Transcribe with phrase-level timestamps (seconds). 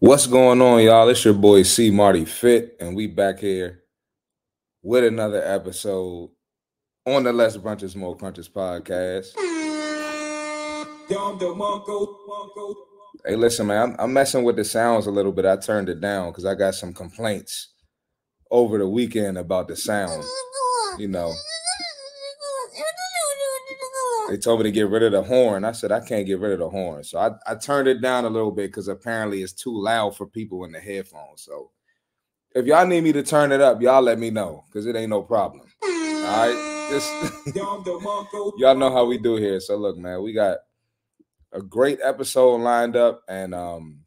[0.00, 1.10] What's going on, y'all?
[1.10, 3.82] It's your boy C Marty Fit, and we back here
[4.82, 6.30] with another episode
[7.04, 9.34] on the Less Brunches More Crunches podcast.
[13.26, 15.44] Hey, listen, man, I'm, I'm messing with the sounds a little bit.
[15.44, 17.74] I turned it down because I got some complaints
[18.50, 20.24] over the weekend about the sound.
[20.96, 21.30] You know,
[24.30, 25.64] they told me to get rid of the horn.
[25.64, 28.24] I said I can't get rid of the horn, so I, I turned it down
[28.24, 31.42] a little bit because apparently it's too loud for people in the headphones.
[31.42, 31.72] So
[32.54, 35.10] if y'all need me to turn it up, y'all let me know because it ain't
[35.10, 35.66] no problem.
[35.82, 36.90] All right,
[38.56, 39.58] y'all know how we do here.
[39.58, 40.58] So look, man, we got
[41.52, 44.00] a great episode lined up, and um,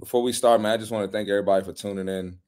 [0.00, 2.38] before we start, man, I just want to thank everybody for tuning in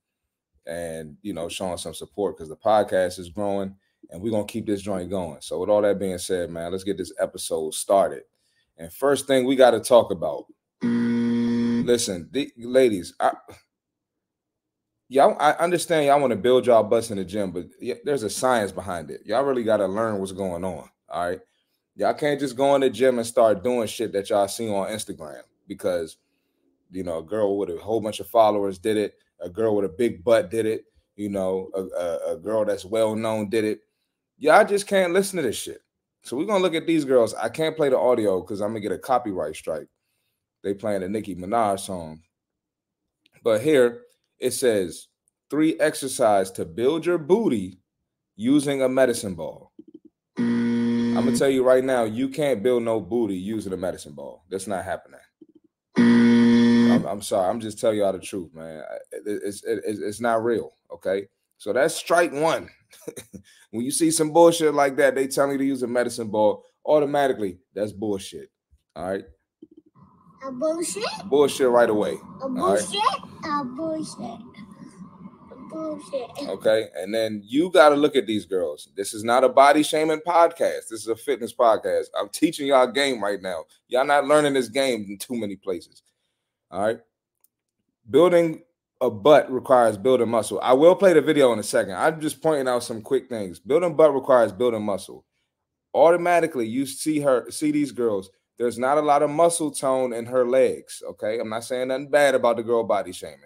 [0.67, 3.77] and you know showing some support because the podcast is growing
[4.09, 5.41] and we're gonna keep this joint going.
[5.41, 8.23] So, with all that being said, man, let's get this episode started.
[8.77, 10.47] And first thing we got to talk about.
[10.83, 13.33] Listen, the, ladies, I
[15.09, 17.67] y'all, I understand y'all want to build y'all butts in the gym, but
[18.05, 19.21] there's a science behind it.
[19.27, 20.89] Y'all really got to learn what's going on.
[21.09, 21.41] All right,
[21.95, 24.89] y'all can't just go in the gym and start doing shit that y'all see on
[24.89, 26.17] Instagram because
[26.91, 29.85] you know a girl with a whole bunch of followers did it, a girl with
[29.85, 30.85] a big butt did it,
[31.17, 33.81] you know, a, a, a girl that's well known did it
[34.41, 35.83] y'all just can't listen to this shit.
[36.23, 37.35] So we're gonna look at these girls.
[37.35, 39.87] I can't play the audio because I'm gonna get a copyright strike.
[40.65, 42.23] They playing a Nicki Minaj song.
[43.45, 44.03] But here
[44.39, 45.07] it says
[45.51, 47.79] three exercise to build your booty
[48.37, 49.73] using a medicine ball.
[50.39, 54.45] I'm gonna tell you right now, you can't build no booty using a medicine ball.
[54.51, 55.21] That's not happening.
[55.97, 57.49] I'm, I'm sorry.
[57.49, 58.83] I'm just telling y'all the truth, man.
[59.13, 60.73] It- It's, it's it's not real.
[60.93, 61.29] Okay.
[61.59, 62.71] So that's strike one.
[63.71, 66.65] when you see some bullshit like that, they tell you to use a medicine ball.
[66.85, 68.51] Automatically, that's bullshit.
[68.97, 69.25] All right,
[70.47, 71.05] A bullshit?
[71.27, 72.17] bullshit right away.
[72.43, 72.57] A right.
[72.57, 73.01] bullshit?
[73.45, 74.41] A bullshit.
[75.53, 76.31] A bullshit.
[76.49, 78.89] Okay, and then you got to look at these girls.
[78.97, 80.89] This is not a body shaming podcast.
[80.91, 82.07] This is a fitness podcast.
[82.19, 83.65] I'm teaching y'all a game right now.
[83.89, 86.03] Y'all not learning this game in too many places.
[86.71, 86.99] All right,
[88.09, 88.63] building
[89.01, 90.61] a butt requires building muscle.
[90.63, 91.95] I will play the video in a second.
[91.95, 93.59] I'm just pointing out some quick things.
[93.59, 95.25] Building butt requires building muscle.
[95.95, 98.31] Automatically, you see her, see these girls.
[98.59, 101.03] There's not a lot of muscle tone in her legs.
[101.11, 103.41] Okay, I'm not saying nothing bad about the girl body shaming.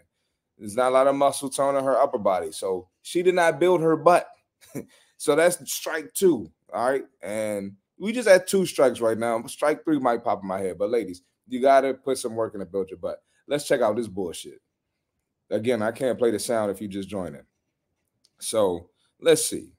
[0.58, 2.50] There's not a lot of muscle tone in her upper body.
[2.50, 4.26] So she did not build her butt.
[5.16, 6.50] so that's strike two.
[6.72, 7.04] All right.
[7.22, 9.40] And we just had two strikes right now.
[9.46, 10.78] Strike three might pop in my head.
[10.78, 13.22] But ladies, you got to put some work in to build your butt.
[13.46, 14.60] Let's check out this bullshit.
[15.54, 17.44] Again, I can't play the sound if you just join in.
[18.40, 19.72] So let's see.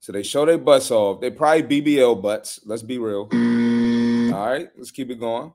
[0.00, 1.22] So they show their butts off.
[1.22, 2.60] They probably BBL butts.
[2.66, 3.28] Let's be real.
[4.34, 5.54] All right, let's keep it going.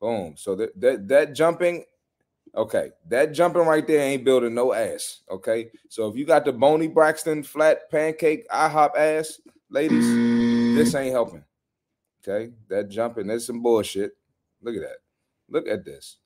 [0.00, 0.34] Boom.
[0.36, 1.84] So that that that jumping,
[2.54, 5.22] okay, that jumping right there ain't building no ass.
[5.28, 5.72] Okay.
[5.88, 10.06] So if you got the bony Braxton flat pancake IHOP ass, ladies,
[10.76, 11.42] this ain't helping.
[12.22, 14.12] Okay, that jumping, that's some bullshit.
[14.62, 14.98] Look at that.
[15.48, 16.18] Look at this.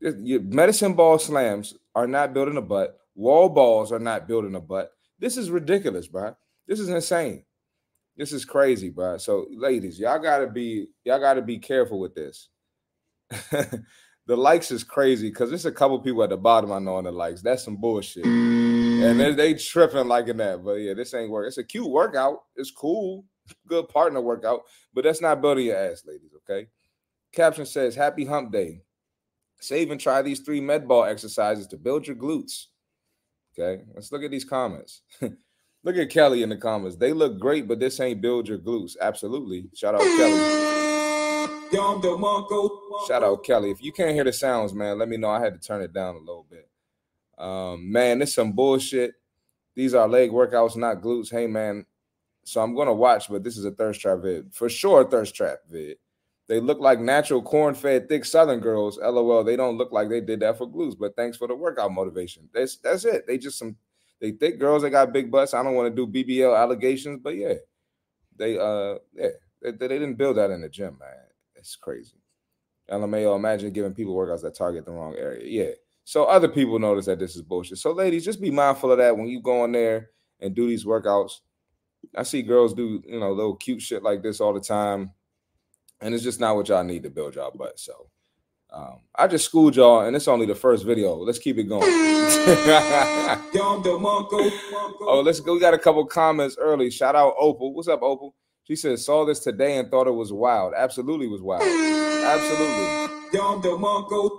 [0.00, 2.98] Your medicine ball slams are not building a butt.
[3.14, 4.90] Wall balls are not building a butt.
[5.18, 6.36] This is ridiculous, bro.
[6.66, 7.44] This is insane.
[8.16, 9.18] This is crazy, bro.
[9.18, 12.48] So, ladies, y'all gotta be y'all gotta be careful with this.
[14.26, 17.04] the likes is crazy because there's a couple people at the bottom I know on
[17.04, 17.42] the likes.
[17.42, 18.24] That's some bullshit.
[18.24, 20.64] And they, they tripping liking that.
[20.64, 21.48] But yeah, this ain't work.
[21.48, 22.44] It's a cute workout.
[22.56, 23.24] It's cool.
[23.66, 24.62] Good partner workout.
[24.94, 26.30] But that's not building your ass, ladies.
[26.38, 26.68] Okay.
[27.32, 28.80] Caption says, Happy hump day.
[29.60, 32.66] Save and try these three med ball exercises to build your glutes.
[33.58, 33.82] Okay.
[33.94, 35.02] Let's look at these comments.
[35.82, 36.96] look at Kelly in the comments.
[36.96, 38.96] They look great, but this ain't build your glutes.
[39.00, 39.68] Absolutely.
[39.74, 40.64] Shout out Kelly.
[43.08, 43.70] Shout out Kelly.
[43.70, 45.30] If you can't hear the sounds, man, let me know.
[45.30, 46.68] I had to turn it down a little bit.
[47.38, 49.14] Um, man, this some bullshit.
[49.74, 51.30] These are leg workouts, not glutes.
[51.30, 51.84] Hey, man.
[52.44, 55.02] So I'm gonna watch, but this is a thirst trap vid for sure.
[55.02, 55.96] a Thirst trap vid.
[56.46, 58.98] They look like natural corn-fed, thick Southern girls.
[58.98, 59.44] LOL.
[59.44, 62.48] They don't look like they did that for glues, but thanks for the workout motivation.
[62.52, 63.26] That's that's it.
[63.26, 63.76] They just some
[64.20, 64.82] they thick girls.
[64.82, 65.54] They got big butts.
[65.54, 67.54] I don't want to do BBL allegations, but yeah,
[68.36, 69.28] they uh yeah
[69.62, 71.10] they, they didn't build that in the gym, man.
[71.56, 72.18] It's crazy.
[72.90, 75.42] LMAO, imagine giving people workouts that target the wrong area.
[75.46, 75.74] Yeah.
[76.04, 77.78] So other people notice that this is bullshit.
[77.78, 80.84] So ladies, just be mindful of that when you go in there and do these
[80.84, 81.40] workouts.
[82.14, 85.12] I see girls do, you know, little cute shit like this all the time.
[86.04, 87.80] And it's just not what y'all need to build y'all butt.
[87.80, 88.10] So
[88.70, 91.14] um, I just schooled y'all, and it's only the first video.
[91.14, 91.82] Let's keep it going.
[95.00, 95.54] oh, let's go.
[95.54, 96.90] We got a couple comments early.
[96.90, 97.72] Shout out Opal.
[97.72, 98.34] What's up, Opal?
[98.64, 100.74] She said, saw this today and thought it was wild.
[100.76, 101.62] Absolutely was wild.
[101.62, 103.30] Absolutely.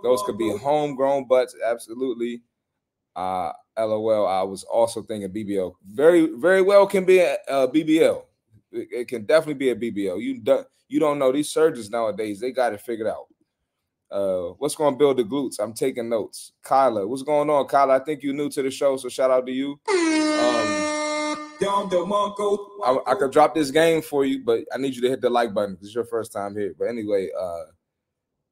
[0.03, 2.43] Those could be homegrown butts, absolutely.
[3.15, 4.27] Uh, LOL.
[4.27, 5.73] I was also thinking BBL.
[5.89, 8.23] Very, very well can be a, a BBL.
[8.75, 10.21] It, can definitely be a BBL.
[10.21, 12.39] You don't, you don't know these surgeons nowadays.
[12.39, 13.25] They got it figured out.
[14.11, 15.59] Uh, what's going to build the glutes?
[15.59, 16.53] I'm taking notes.
[16.63, 17.95] Kyla, what's going on, Kyla?
[17.95, 19.79] I think you're new to the show, so shout out to you.
[19.89, 20.85] Um,
[22.83, 25.29] I, I could drop this game for you, but I need you to hit the
[25.29, 26.73] like button because it's your first time here.
[26.77, 27.63] But anyway, uh,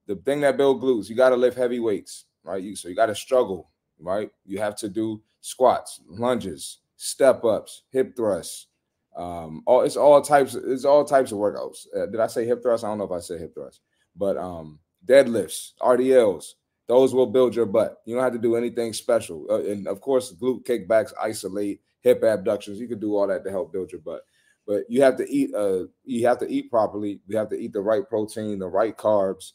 [0.08, 2.62] the thing that build glutes, you got to lift heavy weights, right?
[2.62, 4.32] You so you got to struggle, right?
[4.46, 8.68] You have to do squats, lunges, step ups, hip thrusts.
[9.16, 10.56] Um, all it's all types.
[10.56, 11.86] It's all types of workouts.
[11.96, 12.84] Uh, did I say hip thrust?
[12.84, 13.82] I don't know if I said hip thrust,
[14.16, 16.54] but um, deadlifts, RDLs,
[16.88, 18.02] those will build your butt.
[18.06, 19.46] You don't have to do anything special.
[19.50, 22.80] Uh, and of course, glute kickbacks, isolate, hip abductions.
[22.80, 24.22] You can do all that to help build your butt.
[24.66, 25.54] But you have to eat.
[25.54, 27.20] Uh, you have to eat properly.
[27.28, 29.52] You have to eat the right protein, the right carbs.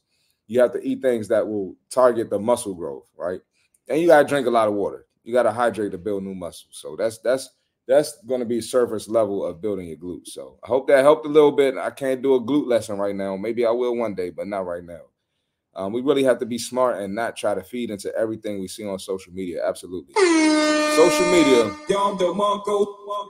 [0.47, 3.41] You have to eat things that will target the muscle growth, right?
[3.89, 5.07] And you got to drink a lot of water.
[5.25, 6.73] You got to hydrate to build new muscles.
[6.73, 7.51] So that's that's
[7.89, 10.29] that's going to be surface level of building your glutes.
[10.29, 11.77] So I hope that helped a little bit.
[11.77, 13.37] I can't do a glute lesson right now.
[13.37, 15.01] Maybe I will one day, but not right now.
[15.75, 18.69] Um, we really have to be smart and not try to feed into everything we
[18.69, 19.67] see on social media.
[19.67, 20.13] Absolutely.
[20.15, 21.75] Social media.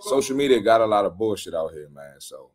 [0.03, 2.21] Social media got a lot of bullshit out here, man.
[2.21, 2.51] So,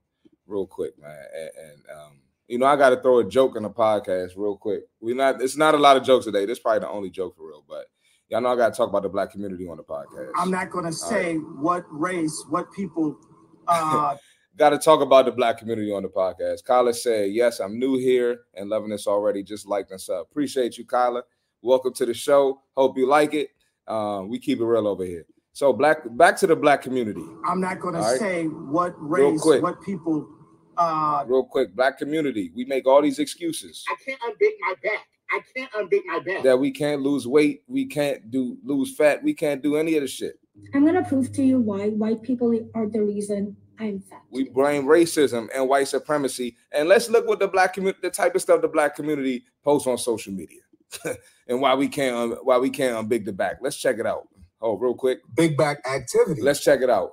[0.45, 1.25] real quick, man.
[1.35, 4.57] And, and um, you know, I got to throw a joke in the podcast real
[4.57, 4.83] quick.
[4.99, 5.41] We not.
[5.41, 6.45] It's not a lot of jokes today.
[6.45, 7.85] This is probably the only joke for real, but
[8.33, 10.31] y'all know I got to talk about the black community on the podcast.
[10.35, 11.55] I'm not going to say right.
[11.59, 13.17] what race, what people.
[13.65, 14.17] Uh,
[14.57, 16.65] got to talk about the black community on the podcast.
[16.65, 19.41] Kyla said, Yes, I'm new here and loving this already.
[19.41, 20.27] Just like this up.
[20.29, 21.23] Appreciate you, Kyla.
[21.61, 22.59] Welcome to the show.
[22.75, 23.51] Hope you like it.
[23.87, 25.25] Um, we keep it real over here.
[25.53, 27.23] So, black back to the black community.
[27.47, 28.11] I'm not going right?
[28.11, 30.27] to say what race, what people.
[30.75, 32.51] Uh, real quick, black community.
[32.53, 33.85] We make all these excuses.
[33.89, 35.07] I can't unbig my back.
[35.33, 36.43] I can't unbig my back.
[36.43, 37.63] That we can't lose weight.
[37.67, 39.23] We can't do lose fat.
[39.23, 40.39] We can't do any of the shit.
[40.75, 44.21] I'm gonna prove to you why white people are the reason I'm fat.
[44.29, 46.55] We blame racism and white supremacy.
[46.71, 49.87] And let's look what the black community, the type of stuff the black community posts
[49.87, 50.61] on social media,
[51.47, 53.57] and why we can't why we can't unbig the back.
[53.61, 54.27] Let's check it out.
[54.61, 55.21] Oh, real quick.
[55.35, 56.41] Big back activity.
[56.41, 57.09] Let's check it out.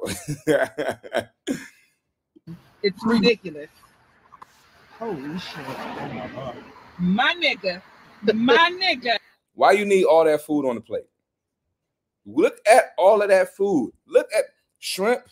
[2.83, 3.71] it's ridiculous.
[4.99, 5.67] Holy shit.
[6.99, 7.81] my nigga.
[8.23, 9.17] My nigga.
[9.55, 11.05] Why you need all that food on the plate?
[12.27, 13.93] Look at all of that food.
[14.07, 14.45] Look at
[14.79, 15.23] shrimp,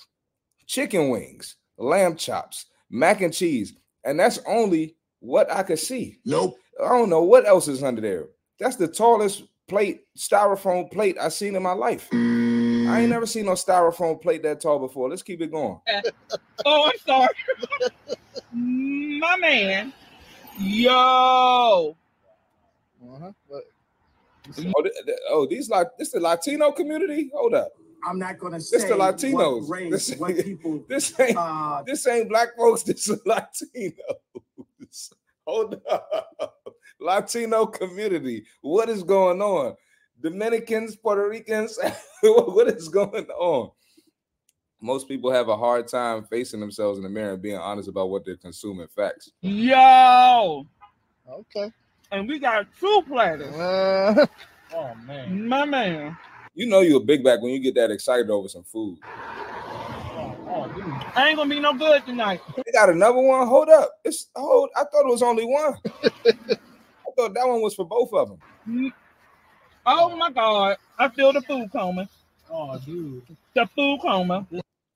[0.67, 3.75] chicken wings, lamb chops, mac and cheese,
[4.05, 6.19] and that's only what I could see.
[6.25, 6.59] Nope.
[6.83, 8.27] I don't know what else is under there.
[8.59, 12.09] That's the tallest plate, styrofoam plate I've seen in my life.
[12.13, 15.11] I ain't never seen no styrofoam plate that tall before.
[15.11, 15.79] Let's keep it going.
[16.65, 17.35] oh, I'm sorry.
[18.53, 19.93] my man.
[20.59, 21.97] Yo.
[23.15, 23.33] Uh-huh.
[24.67, 24.85] Oh,
[25.31, 27.31] oh, these like this the Latino community.
[27.35, 27.73] Hold up.
[28.05, 29.69] I'm not going to say this the Latinos.
[29.69, 30.85] What race, this, what people.
[30.89, 32.83] This ain't uh, this ain't black folks.
[32.83, 33.95] This is Latinos.
[35.47, 36.55] Hold up,
[37.01, 38.45] Latino community.
[38.61, 39.75] What is going on?
[40.21, 41.79] Dominicans, Puerto Ricans.
[42.23, 43.71] what is going on?
[44.81, 48.11] Most people have a hard time facing themselves in the mirror and being honest about
[48.11, 48.89] what they're consuming.
[48.95, 49.31] Facts.
[49.41, 50.67] Yo.
[51.29, 51.73] Okay.
[52.11, 53.55] And we got two platters.
[53.55, 54.27] Uh,
[54.75, 56.17] oh man, my man.
[56.55, 58.99] You know you're a big back when you get that excited over some food.
[60.51, 62.41] Oh, I ain't gonna be no good tonight.
[62.57, 63.47] They got another one.
[63.47, 63.91] Hold up.
[64.05, 64.71] It's hold.
[64.75, 65.75] I thought it was only one.
[65.85, 68.93] I thought that one was for both of them.
[69.85, 70.79] Oh my god.
[70.99, 72.09] I feel the food coma.
[72.51, 73.23] Oh, dude.
[73.55, 74.47] The food coma.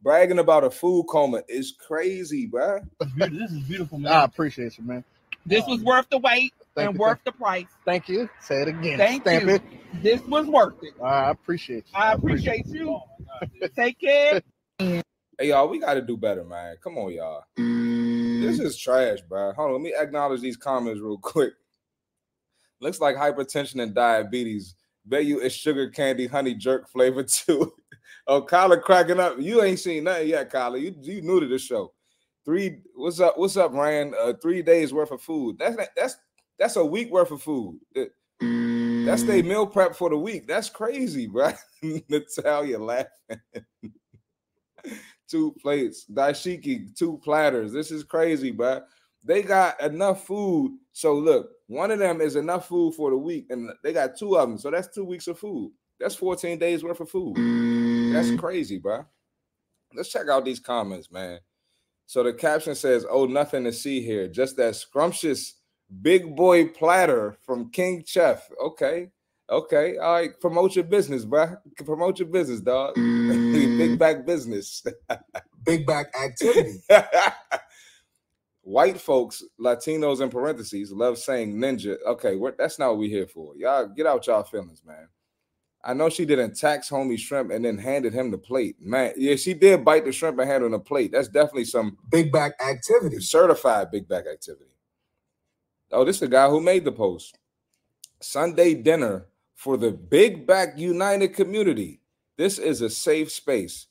[0.03, 2.81] Bragging about a food coma is crazy, bro.
[3.17, 4.13] This is beautiful, man.
[4.13, 5.05] I appreciate you, man.
[5.45, 7.67] This was worth the wait Thank and you, worth the price.
[7.85, 8.29] Thank you.
[8.41, 8.99] Say it again.
[8.99, 9.55] Thank Stamp you.
[9.57, 9.63] It.
[10.03, 10.95] This was worth it.
[11.03, 11.99] I appreciate you.
[11.99, 12.99] I appreciate, appreciate you.
[13.63, 14.43] Oh Take care.
[15.39, 16.77] Hey y'all, we got to do better, man.
[16.85, 17.43] Come on, y'all.
[17.57, 19.53] This is trash, bro.
[19.55, 21.55] Hold on, let me acknowledge these comments real quick.
[22.81, 24.75] Looks like hypertension and diabetes.
[25.07, 27.73] Bet you it's sugar candy, honey jerk flavor too.
[28.27, 29.37] oh, Kyla cracking up.
[29.41, 30.79] You ain't seen nothing yet, Kyla.
[30.79, 31.93] You you new to the show.
[32.45, 33.39] Three, what's up?
[33.39, 34.15] What's up, Ryan?
[34.21, 35.59] Uh, three days worth of food.
[35.59, 36.17] That's that's
[36.63, 37.81] that's a week worth of food.
[37.93, 39.47] That's their mm.
[39.47, 40.47] meal prep for the week.
[40.47, 41.51] That's crazy, bro.
[42.09, 43.11] Natalia laughing.
[45.29, 47.73] two plates, dashiki, two platters.
[47.73, 48.81] This is crazy, bro.
[49.25, 50.79] They got enough food.
[50.93, 54.37] So look, one of them is enough food for the week, and they got two
[54.37, 54.57] of them.
[54.57, 55.73] So that's two weeks of food.
[55.99, 57.35] That's 14 days worth of food.
[58.15, 58.39] That's mm.
[58.39, 59.05] crazy, bro.
[59.95, 61.41] Let's check out these comments, man.
[62.07, 64.29] So the caption says, "Oh, nothing to see here.
[64.29, 65.55] Just that scrumptious
[66.01, 68.49] Big boy platter from King Chef.
[68.63, 69.11] Okay.
[69.51, 69.99] Okay.
[69.99, 70.41] All right.
[70.41, 71.57] Promote your business, bro.
[71.85, 72.95] Promote your business, dog.
[72.97, 74.83] Big back business.
[75.65, 76.81] Big back activity.
[78.63, 81.97] White folks, Latinos in parentheses, love saying ninja.
[82.07, 83.57] Okay, that's not what we're here for.
[83.57, 85.09] Y'all get out y'all feelings, man.
[85.85, 88.77] I know she didn't tax homie shrimp and then handed him the plate.
[88.81, 91.11] Man, yeah, she did bite the shrimp and hand him the plate.
[91.11, 93.19] That's definitely some big back activity.
[93.19, 94.72] Certified big back activity.
[95.93, 97.39] Oh, this is the guy who made the post.
[98.21, 102.01] Sunday dinner for the Big Back United community.
[102.39, 103.87] This is a safe space.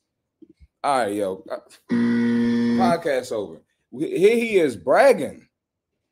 [0.83, 1.43] All right, yo.
[1.49, 1.57] Uh,
[1.91, 3.61] podcast over.
[3.91, 5.47] Here he is bragging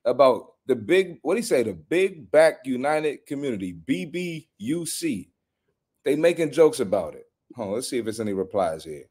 [0.06, 1.64] about the big, what do you say?
[1.64, 5.30] The Big Back United community, BBUC.
[6.06, 7.26] They making jokes about it.
[7.56, 9.06] Hold on, let's see if there's any replies here.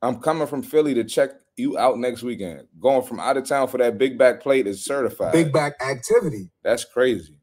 [0.00, 2.66] I'm coming from Philly to check you out next weekend.
[2.80, 5.32] Going from out of town for that big back plate is certified.
[5.32, 6.50] Big back activity.
[6.62, 7.38] That's crazy.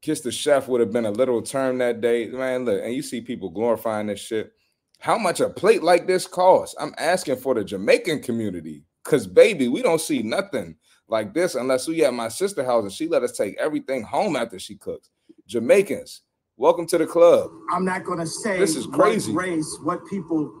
[0.00, 2.26] Kiss the chef would have been a literal term that day.
[2.26, 4.52] Man, look, and you see people glorifying this shit.
[4.98, 6.74] How much a plate like this costs?
[6.78, 8.84] I'm asking for the Jamaican community.
[9.04, 10.76] Cause baby, we don't see nothing
[11.08, 14.36] like this unless we at my sister house and she let us take everything home
[14.36, 15.10] after she cooks.
[15.46, 16.22] Jamaicans,
[16.56, 17.50] welcome to the club.
[17.72, 19.32] I'm not gonna say this is crazy.
[19.32, 20.52] What race, what people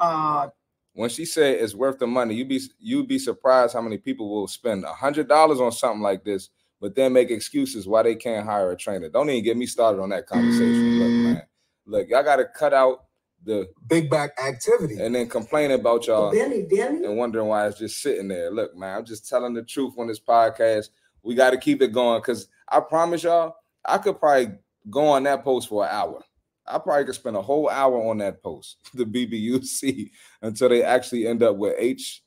[0.00, 0.48] uh
[0.94, 4.28] when she said it's worth the money, you be you'd be surprised how many people
[4.28, 8.16] will spend a hundred dollars on something like this, but then make excuses why they
[8.16, 9.08] can't hire a trainer.
[9.08, 10.98] Don't even get me started on that conversation.
[10.98, 11.42] Look, man, mm.
[11.86, 13.04] look, y'all got to cut out
[13.44, 17.04] the big back activity and then complain about y'all Billy, Billy.
[17.04, 18.50] and wondering why it's just sitting there.
[18.50, 20.90] Look, man, I'm just telling the truth on this podcast.
[21.22, 24.54] We got to keep it going because I promise y'all, I could probably
[24.88, 26.24] go on that post for an hour.
[26.66, 30.10] I probably could spend a whole hour on that post, the BBUC,
[30.42, 32.22] until they actually end up with H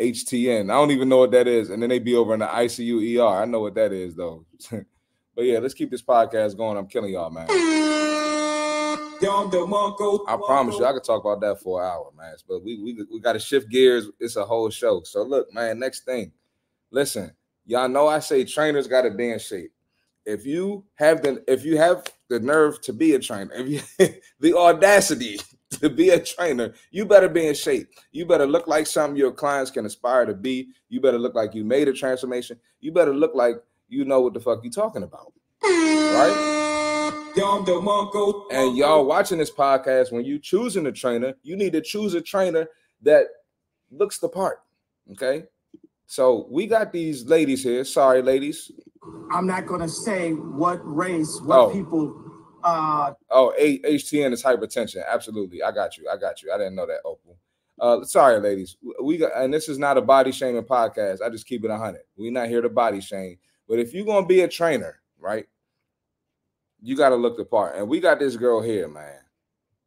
[0.00, 0.70] HTN.
[0.70, 3.18] I don't even know what that is, and then they be over in the ICU
[3.18, 3.42] ER.
[3.42, 4.44] I know what that is though.
[4.70, 6.76] but yeah, let's keep this podcast going.
[6.76, 7.46] I'm killing y'all, man.
[10.28, 12.34] I promise you, I could talk about that for an hour, man.
[12.48, 14.08] But we we, we got to shift gears.
[14.20, 15.02] It's a whole show.
[15.04, 15.78] So look, man.
[15.78, 16.32] Next thing,
[16.90, 17.32] listen,
[17.64, 19.72] y'all know I say trainers got to be in shape.
[20.26, 22.04] If you have the if you have
[22.34, 24.08] the nerve to be a trainer, if you
[24.40, 25.38] the audacity
[25.70, 27.88] to be a trainer, you better be in shape.
[28.12, 30.68] You better look like something your clients can aspire to be.
[30.88, 32.58] You better look like you made a transformation.
[32.80, 33.56] You better look like
[33.88, 35.32] you know what the fuck you talking about.
[35.62, 37.30] Right?
[38.50, 42.20] And y'all watching this podcast, when you choosing a trainer, you need to choose a
[42.20, 42.68] trainer
[43.02, 43.26] that
[43.90, 44.60] looks the part.
[45.12, 45.44] Okay.
[46.06, 47.84] So we got these ladies here.
[47.84, 48.70] Sorry, ladies.
[49.32, 51.70] I'm not gonna say what race, what oh.
[51.72, 52.20] people
[52.62, 55.02] uh oh A- HTN is hypertension.
[55.06, 55.62] Absolutely.
[55.62, 56.08] I got you.
[56.08, 56.52] I got you.
[56.52, 57.36] I didn't know that, Opal.
[57.80, 58.76] Uh sorry, ladies.
[59.02, 61.20] We got and this is not a body shaming podcast.
[61.20, 62.02] I just keep it hundred.
[62.16, 63.38] We're not here to body shame.
[63.68, 65.46] But if you're gonna be a trainer, right?
[66.84, 67.76] you got to look the part.
[67.76, 69.18] And we got this girl here, man.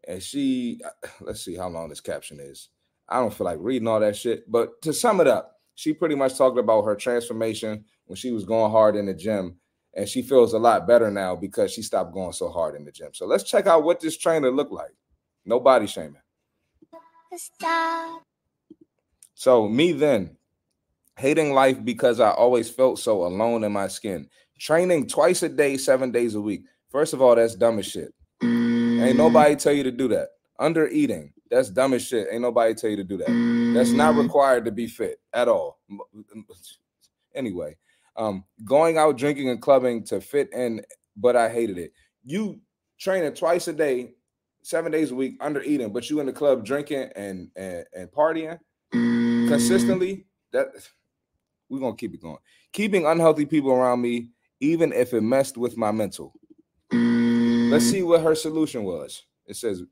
[0.07, 0.81] And she,
[1.21, 2.69] let's see how long this caption is.
[3.07, 4.51] I don't feel like reading all that shit.
[4.51, 8.43] But to sum it up, she pretty much talked about her transformation when she was
[8.43, 9.57] going hard in the gym.
[9.93, 12.91] And she feels a lot better now because she stopped going so hard in the
[12.91, 13.11] gym.
[13.13, 14.95] So let's check out what this trainer looked like.
[15.45, 16.21] No body shaming.
[17.35, 18.23] Stop.
[19.35, 20.35] So me then,
[21.15, 24.29] hating life because I always felt so alone in my skin.
[24.59, 26.63] Training twice a day, seven days a week.
[26.89, 28.11] First of all, that's dumb as shit.
[28.41, 30.29] Ain't nobody tell you to do that.
[30.57, 32.27] Under eating, that's dumb as shit.
[32.31, 33.73] Ain't nobody tell you to do that.
[33.73, 35.79] That's not required to be fit at all.
[37.35, 37.77] Anyway,
[38.15, 40.81] um, going out drinking and clubbing to fit in,
[41.15, 41.93] but I hated it.
[42.23, 42.59] You
[42.99, 44.13] training twice a day,
[44.63, 48.11] seven days a week, under eating, but you in the club drinking and and, and
[48.11, 48.59] partying
[48.91, 50.25] consistently.
[50.51, 50.67] That
[51.69, 52.37] we're gonna keep it going.
[52.73, 56.33] Keeping unhealthy people around me, even if it messed with my mental.
[56.91, 59.23] Let's see what her solution was.
[59.45, 59.83] It says,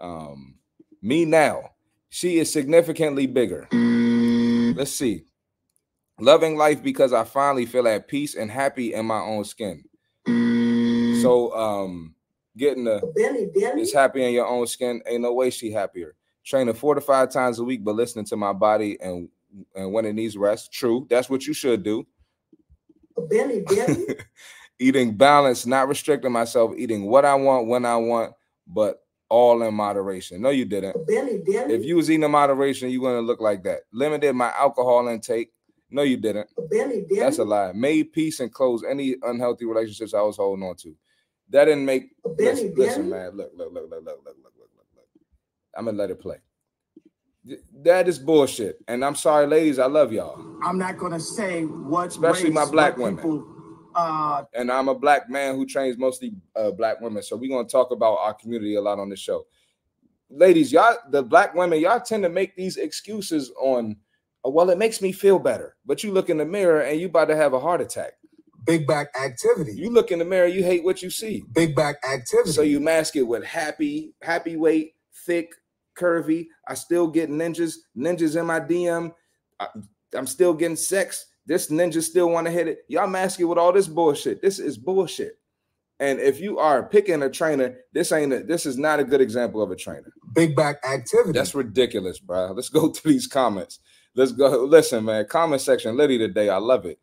[0.00, 0.56] um,
[1.04, 1.70] me now.
[2.08, 3.68] She is significantly bigger.
[4.76, 5.26] Let's see.
[6.18, 9.84] Loving life because I finally feel at peace and happy in my own skin.
[10.26, 12.14] So um
[12.56, 13.82] getting the belly, belly.
[13.82, 15.02] is happy in your own skin.
[15.06, 16.14] Ain't no way she happier.
[16.44, 19.28] Training four to five times a week, but listening to my body and
[19.74, 20.72] and when it needs rest.
[20.72, 21.06] True.
[21.10, 22.06] That's what you should do.
[23.28, 24.06] Belly, belly.
[24.78, 28.32] eating balanced, not restricting myself, eating what I want when I want,
[28.66, 29.03] but
[29.34, 30.40] all in moderation.
[30.40, 30.94] No, you didn't.
[31.08, 31.74] Billy, Billy.
[31.74, 33.80] If you was eating in moderation, you're gonna look like that.
[33.92, 35.50] Limited my alcohol intake.
[35.90, 36.48] No, you didn't.
[36.70, 37.20] Billy, Billy.
[37.20, 37.72] That's a lie.
[37.72, 40.94] Made peace and closed any unhealthy relationships I was holding on to.
[41.50, 43.36] That didn't make Billy, listen, listen, man.
[43.36, 45.06] Look, look, look, look, look, look, look, look, look.
[45.76, 46.36] I'm gonna let it play.
[47.82, 48.78] That is bullshit.
[48.86, 50.40] And I'm sorry, ladies, I love y'all.
[50.62, 53.16] I'm not gonna say what especially race, my black what women.
[53.16, 53.53] people,
[53.94, 57.22] uh, and I'm a black man who trains mostly uh, black women.
[57.22, 59.46] So we're gonna talk about our community a lot on the show.
[60.30, 63.96] Ladies, y'all, the black women, y'all tend to make these excuses on,
[64.44, 65.76] uh, well, it makes me feel better.
[65.86, 68.14] But you look in the mirror and you about to have a heart attack.
[68.64, 69.74] Big back activity.
[69.74, 71.44] You look in the mirror, you hate what you see.
[71.52, 72.50] Big back activity.
[72.52, 74.94] So you mask it with happy, happy weight,
[75.26, 75.54] thick,
[75.96, 76.46] curvy.
[76.66, 79.12] I still get ninjas, ninjas in my DM.
[79.60, 79.68] I,
[80.14, 81.26] I'm still getting sex.
[81.46, 82.78] This ninja still want to hit it.
[82.88, 84.40] Y'all mask it with all this bullshit.
[84.40, 85.38] This is bullshit.
[86.00, 89.20] And if you are picking a trainer, this ain't a, this is not a good
[89.20, 90.12] example of a trainer.
[90.32, 91.32] Big back activity.
[91.32, 92.52] That's ridiculous, bro.
[92.52, 93.80] Let's go to these comments.
[94.14, 94.64] Let's go.
[94.64, 95.26] Listen, man.
[95.26, 96.48] Comment section litty today.
[96.48, 96.98] I love it.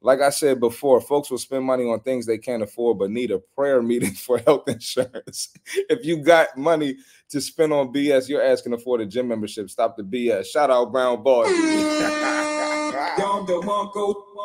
[0.00, 3.30] Like I said before, folks will spend money on things they can't afford, but need
[3.30, 5.48] a prayer meeting for health insurance.
[5.88, 6.96] if you got money
[7.30, 9.70] to spend on BS, you're asking afford a gym membership.
[9.70, 10.46] Stop the BS.
[10.46, 11.44] Shout out Brown Boy.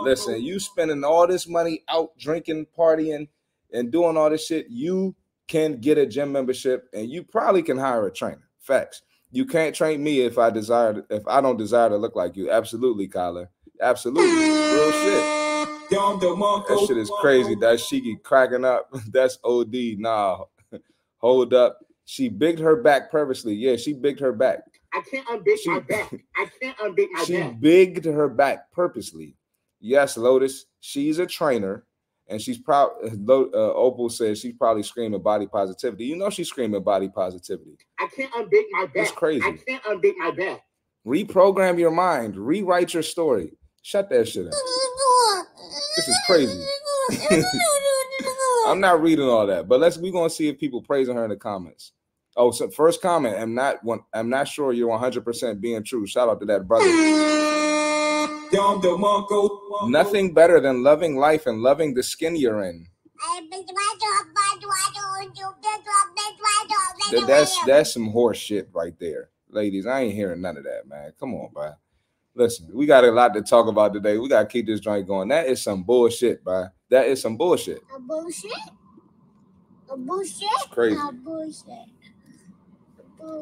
[0.02, 3.28] Listen, you spending all this money out drinking, partying,
[3.74, 5.16] and doing all this shit, you
[5.48, 8.48] can get a gym membership and you probably can hire a trainer.
[8.60, 9.02] Facts.
[9.32, 12.50] You can't train me if I desire if I don't desire to look like you.
[12.50, 13.50] Absolutely, Kyla.
[13.82, 14.26] Absolutely.
[14.26, 15.90] Real shit.
[16.68, 17.56] That shit is crazy.
[17.56, 18.90] Dashiki cracking up.
[19.12, 19.98] That's OD.
[19.98, 20.46] Nah.
[21.18, 21.80] Hold up.
[22.06, 23.54] She bigged her back purposely.
[23.54, 24.62] Yeah, she bigged her back.
[24.94, 26.14] I can't unbig She- my back.
[26.36, 27.52] I can't unbig my She back.
[27.54, 29.36] She bigged her back purposely.
[29.80, 30.66] Yes, Lotus.
[30.82, 31.86] She's a trainer,
[32.28, 32.92] and she's proud.
[33.04, 36.06] Uh, Opal says she's probably screaming body positivity.
[36.06, 37.78] You know she's screaming body positivity.
[38.00, 38.94] I can't unbig my back.
[38.94, 39.44] That's crazy.
[39.46, 40.62] I can't unbig my back.
[41.06, 42.36] Reprogram your mind.
[42.36, 43.54] Rewrite your story.
[43.82, 44.54] Shut that shit up.
[45.96, 46.62] This is crazy.
[48.68, 51.30] I'm not reading all that, but let's we're gonna see if people praising her in
[51.30, 51.94] the comments.
[52.40, 53.36] Oh, so first comment.
[53.38, 54.00] I'm not one.
[54.14, 56.08] I'm not sure you're 100 percent being true.
[56.08, 56.86] Shout out to that brother.
[59.90, 62.88] Nothing better than loving life and loving the skin you're in.
[67.12, 69.86] That- that's that's some horse shit right there, ladies.
[69.86, 71.12] I ain't hearing none of that, man.
[71.20, 71.74] Come on, bro.
[72.36, 74.18] Listen, we got a lot to talk about today.
[74.18, 75.28] We gotta keep this joint going.
[75.28, 76.68] That is some bullshit, bro.
[76.90, 77.82] That is some bullshit.
[77.94, 78.54] A bullshit.
[79.92, 80.44] A bullshit.
[80.44, 80.96] It's crazy.
[80.96, 81.66] A bullshit.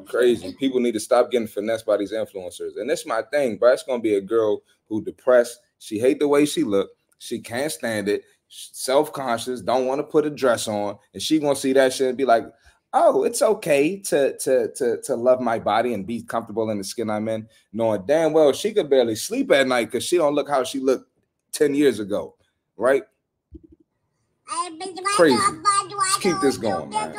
[0.07, 0.53] Crazy.
[0.53, 2.77] People need to stop getting finessed by these influencers.
[2.77, 3.73] And that's my thing, bro.
[3.73, 5.59] It's gonna be a girl who depressed.
[5.79, 6.89] She hate the way she look.
[7.19, 8.23] She can't stand it.
[8.49, 12.17] Self-conscious, don't want to put a dress on, and she gonna see that shit and
[12.17, 12.45] be like,
[12.93, 16.83] "Oh, it's okay to to to to love my body and be comfortable in the
[16.85, 20.33] skin I'm in," knowing damn well she could barely sleep at night because she don't
[20.33, 21.11] look how she looked
[21.51, 22.35] ten years ago,
[22.77, 23.03] right?
[25.17, 25.35] Crazy.
[25.35, 27.13] Let's keep this going, man.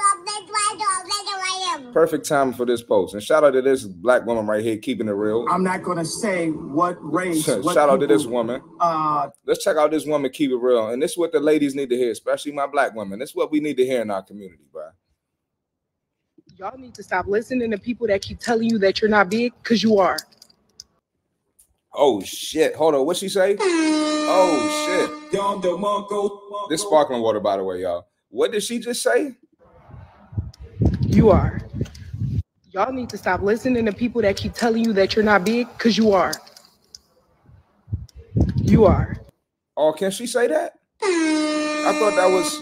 [1.92, 5.08] Perfect time for this post, and shout out to this black woman right here keeping
[5.08, 5.46] it real.
[5.50, 7.44] I'm not gonna say what race.
[7.46, 8.62] Shout what out to this woman.
[8.80, 10.88] Uh, Let's check out this woman, keep it real.
[10.88, 13.18] And this is what the ladies need to hear, especially my black women.
[13.18, 14.88] This is what we need to hear in our community, bro.
[16.56, 19.52] Y'all need to stop listening to people that keep telling you that you're not big
[19.62, 20.18] because you are.
[21.94, 22.74] Oh shit.
[22.74, 23.06] Hold on.
[23.06, 23.56] What she say?
[23.60, 25.30] Oh shit.
[26.68, 28.08] This sparkling water, by the way, y'all.
[28.28, 29.36] What did she just say?
[31.08, 31.58] You are.
[32.72, 35.66] Y'all need to stop listening to people that keep telling you that you're not big
[35.72, 36.34] because you are.
[38.56, 39.16] You are.
[39.74, 40.74] Oh, can she say that?
[41.02, 42.52] I thought that was.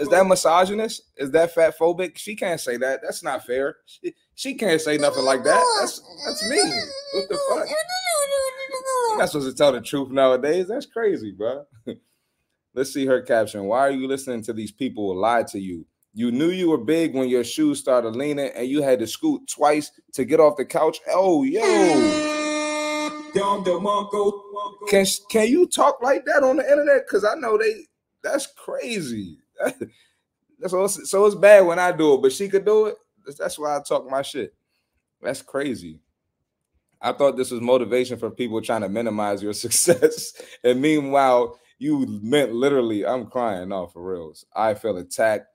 [0.00, 1.02] Is that misogynist?
[1.16, 2.18] Is that fat phobic?
[2.18, 3.00] She can't say that.
[3.02, 3.76] That's not fair.
[3.86, 5.64] She, she can't say nothing like that.
[5.80, 6.58] That's that's me.
[7.14, 7.68] What the fuck?
[9.08, 10.68] You're not supposed to tell the truth nowadays.
[10.68, 11.64] That's crazy, bro.
[12.74, 13.64] Let's see her caption.
[13.64, 15.86] Why are you listening to these people who lied to you?
[16.14, 19.48] You knew you were big when your shoes started leaning and you had to scoot
[19.48, 20.98] twice to get off the couch.
[21.08, 21.62] Oh, yo.
[24.88, 27.06] Can can you talk like that on the internet?
[27.06, 27.86] Because I know they
[28.22, 29.38] that's crazy.
[30.62, 32.94] That's so, so it's bad when I do it, but she could do it.
[33.36, 34.54] That's why I talk my shit.
[35.20, 35.98] That's crazy.
[37.00, 40.40] I thought this was motivation for people trying to minimize your success.
[40.62, 43.70] And meanwhile, you meant literally, I'm crying.
[43.70, 44.46] No, for reals.
[44.54, 45.48] I feel attacked,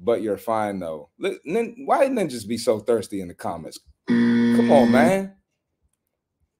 [0.00, 1.10] but you're fine though.
[1.18, 3.78] Why ninjas be so thirsty in the comments?
[4.08, 5.34] Come on, man.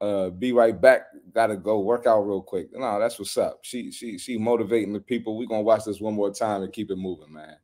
[0.00, 1.02] Uh, be right back.
[1.34, 2.68] Gotta go work out real quick.
[2.72, 3.60] No, that's what's up.
[3.62, 5.36] She she she motivating the people.
[5.36, 7.56] we gonna watch this one more time and keep it moving, man.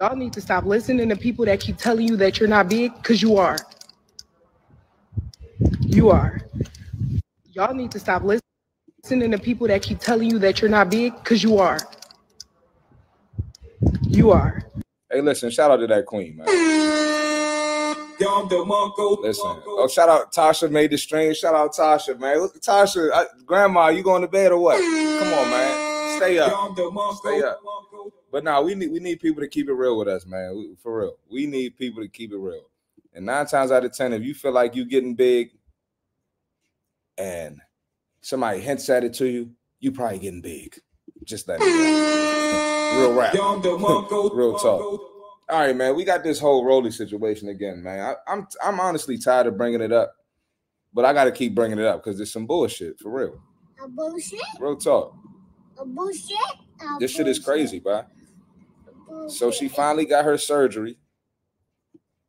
[0.00, 2.94] Y'all need to stop listening to people that keep telling you that you're not big
[2.94, 3.58] because you are.
[5.80, 6.40] You are.
[7.52, 11.14] Y'all need to stop listening to people that keep telling you that you're not big
[11.16, 11.78] because you are.
[14.12, 14.62] You are.
[15.10, 16.46] Hey, listen, shout out to that queen, man.
[19.22, 19.62] Listen.
[19.66, 21.32] Oh, shout out Tasha made the stream.
[21.32, 22.40] Shout out Tasha, man.
[22.40, 24.78] Look, at Tasha, I, Grandma, you going to bed or what?
[24.78, 26.18] Come on, man.
[26.18, 26.76] Stay up.
[27.16, 27.60] Stay up.
[28.30, 30.56] But now nah, we need we need people to keep it real with us, man.
[30.56, 31.16] We, for real.
[31.30, 32.66] We need people to keep it real.
[33.14, 35.52] And nine times out of ten, if you feel like you're getting big
[37.16, 37.60] and
[38.20, 40.78] somebody hints at it to you, you probably getting big.
[41.24, 42.70] Just that.
[42.98, 43.34] Real rap.
[44.34, 45.00] real talk.
[45.48, 45.94] All right, man.
[45.94, 48.00] We got this whole Rolly situation again, man.
[48.00, 50.14] I, I'm I'm honestly tired of bringing it up,
[50.94, 53.40] but I got to keep bringing it up because there's some bullshit for real.
[53.82, 54.40] A bullshit.
[54.60, 55.14] Real talk.
[55.78, 56.36] A bullshit.
[56.80, 58.04] A This shit is crazy, bro.
[59.28, 60.96] So she finally got her surgery.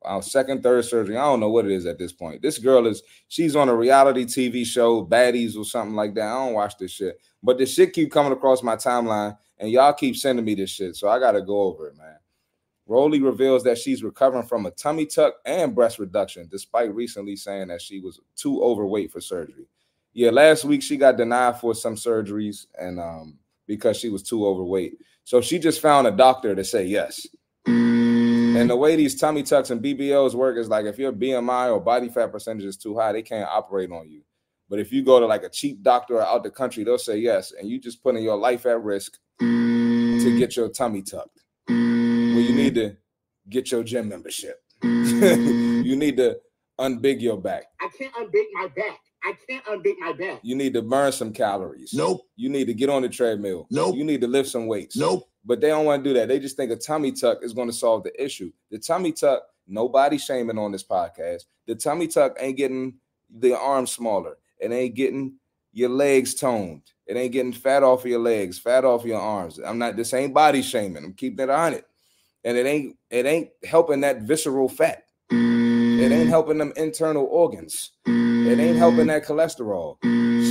[0.04, 1.16] Wow, second, third surgery.
[1.16, 2.42] I don't know what it is at this point.
[2.42, 6.28] This girl is she's on a reality TV show, Baddies or something like that.
[6.28, 9.94] I don't watch this shit, but the shit keep coming across my timeline, and y'all
[9.94, 12.18] keep sending me this shit, so I gotta go over it, man.
[12.86, 17.70] Rolly reveals that she's recovering from a tummy tuck and breast reduction, despite recently saying
[17.70, 19.66] that she was too overweight for surgery.
[20.12, 24.46] Yeah, last week she got denied for some surgeries and um because she was too
[24.46, 24.98] overweight.
[25.24, 27.26] So she just found a doctor to say yes.
[27.66, 31.80] And the way these tummy tucks and BBLs work is like if your BMI or
[31.80, 34.24] body fat percentage is too high, they can't operate on you.
[34.70, 37.52] But if you go to like a cheap doctor out the country, they'll say yes,
[37.52, 41.44] and you just putting your life at risk to get your tummy tucked.
[41.68, 42.96] Well, you need to
[43.50, 44.62] get your gym membership.
[44.84, 46.38] you need to
[46.80, 47.66] unbig your back.
[47.82, 49.00] I can't unbig my back.
[49.24, 50.40] I can't unbig my back.
[50.44, 51.94] You need to burn some calories.
[51.94, 52.22] Nope.
[52.36, 53.68] You need to get on the treadmill.
[53.72, 53.96] Nope.
[53.96, 54.98] You need to lift some weights.
[54.98, 55.30] Nope.
[55.46, 56.28] But they don't want to do that.
[56.28, 58.52] They just think a tummy tuck is going to solve the issue.
[58.72, 61.44] The tummy tuck, nobody shaming on this podcast.
[61.68, 62.96] The tummy tuck ain't getting
[63.30, 64.38] the arms smaller.
[64.64, 65.36] It ain't getting
[65.74, 66.84] your legs toned.
[67.06, 69.60] It ain't getting fat off of your legs, fat off your arms.
[69.60, 69.98] I'm not.
[69.98, 71.04] This ain't body shaming.
[71.04, 71.86] I'm keeping it on it.
[72.46, 72.96] And it ain't.
[73.10, 75.04] It ain't helping that visceral fat.
[75.30, 77.92] It ain't helping them internal organs.
[78.06, 79.98] It ain't helping that cholesterol.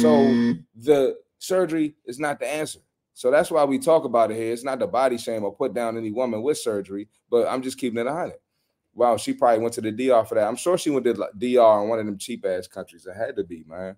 [0.02, 2.80] So the surgery is not the answer.
[3.14, 4.52] So that's why we talk about it here.
[4.52, 7.78] It's not the body shame or put down any woman with surgery, but I'm just
[7.78, 8.40] keeping it on it.
[8.94, 10.46] Wow, she probably went to the DR for that.
[10.46, 13.06] I'm sure she went to DR in one of them cheap ass countries.
[13.06, 13.96] It had to be, man.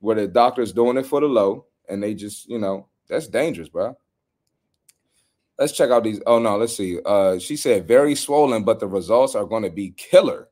[0.00, 3.68] Where the doctor's doing it for the low, and they just, you know, that's dangerous,
[3.68, 3.96] bro.
[5.58, 6.20] Let's check out these.
[6.26, 6.98] Oh no, let's see.
[7.04, 10.48] Uh, she said very swollen, but the results are going to be killer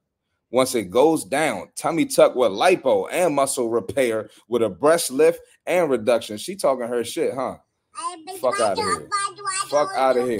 [0.52, 1.70] once it goes down.
[1.74, 6.36] Tummy tuck with lipo and muscle repair with a breast lift and reduction.
[6.36, 7.56] She talking her shit, huh?
[8.40, 9.08] Fuck outta here.
[9.68, 10.38] Fuck outta here.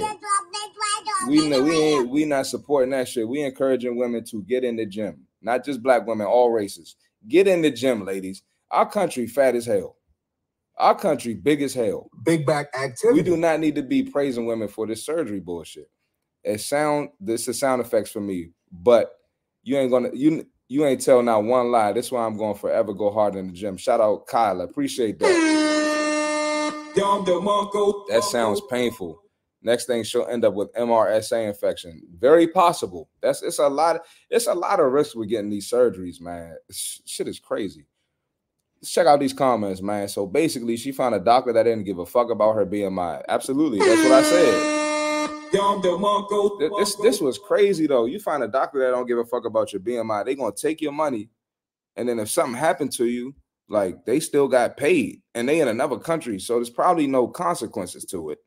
[1.27, 3.27] We know we ain't we not supporting that shit.
[3.27, 6.95] We encouraging women to get in the gym, not just black women, all races.
[7.27, 8.43] Get in the gym, ladies.
[8.71, 9.97] Our country fat as hell.
[10.77, 12.09] Our country big as hell.
[12.25, 13.19] Big back activity.
[13.19, 15.89] We do not need to be praising women for this surgery bullshit.
[16.43, 19.13] It sound this is sound effects for me, but
[19.63, 21.93] you ain't gonna you you ain't tell not one lie.
[21.93, 23.77] That's why I'm going forever go hard in the gym.
[23.77, 25.53] Shout out Kyla, appreciate that.
[28.09, 29.22] That sounds painful.
[29.63, 32.01] Next thing she'll end up with MRSA infection.
[32.19, 33.09] Very possible.
[33.21, 34.01] That's it's a lot.
[34.29, 36.57] It's a lot of risk with getting these surgeries, man.
[36.69, 37.85] Sh- Shit is crazy.
[38.81, 40.09] Let's check out these comments, man.
[40.09, 43.23] So basically, she found a doctor that didn't give a fuck about her BMI.
[43.29, 45.49] Absolutely, that's what I said.
[46.59, 48.05] Th- This this was crazy though.
[48.05, 50.81] You find a doctor that don't give a fuck about your BMI, they gonna take
[50.81, 51.29] your money,
[51.95, 53.33] and then if something happened to you,
[53.69, 58.03] like they still got paid, and they in another country, so there's probably no consequences
[58.05, 58.39] to it.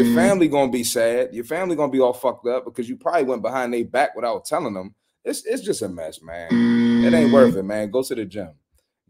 [0.00, 1.34] Your family gonna be sad.
[1.34, 4.46] Your family gonna be all fucked up because you probably went behind their back without
[4.46, 4.94] telling them.
[5.24, 7.04] It's it's just a mess, man.
[7.04, 7.90] It ain't worth it, man.
[7.90, 8.54] Go to the gym.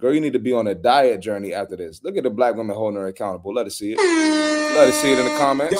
[0.01, 2.03] Girl, you need to be on a diet journey after this.
[2.03, 3.55] Look at the black women holding her accountable.
[3.55, 3.99] Let us see it.
[3.99, 5.77] Let us see it in the comments.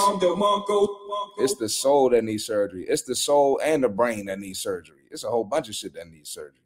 [1.39, 2.85] It's the soul that needs surgery.
[2.87, 5.09] It's the soul and the brain that needs surgery.
[5.11, 6.61] It's a whole bunch of shit that needs surgery.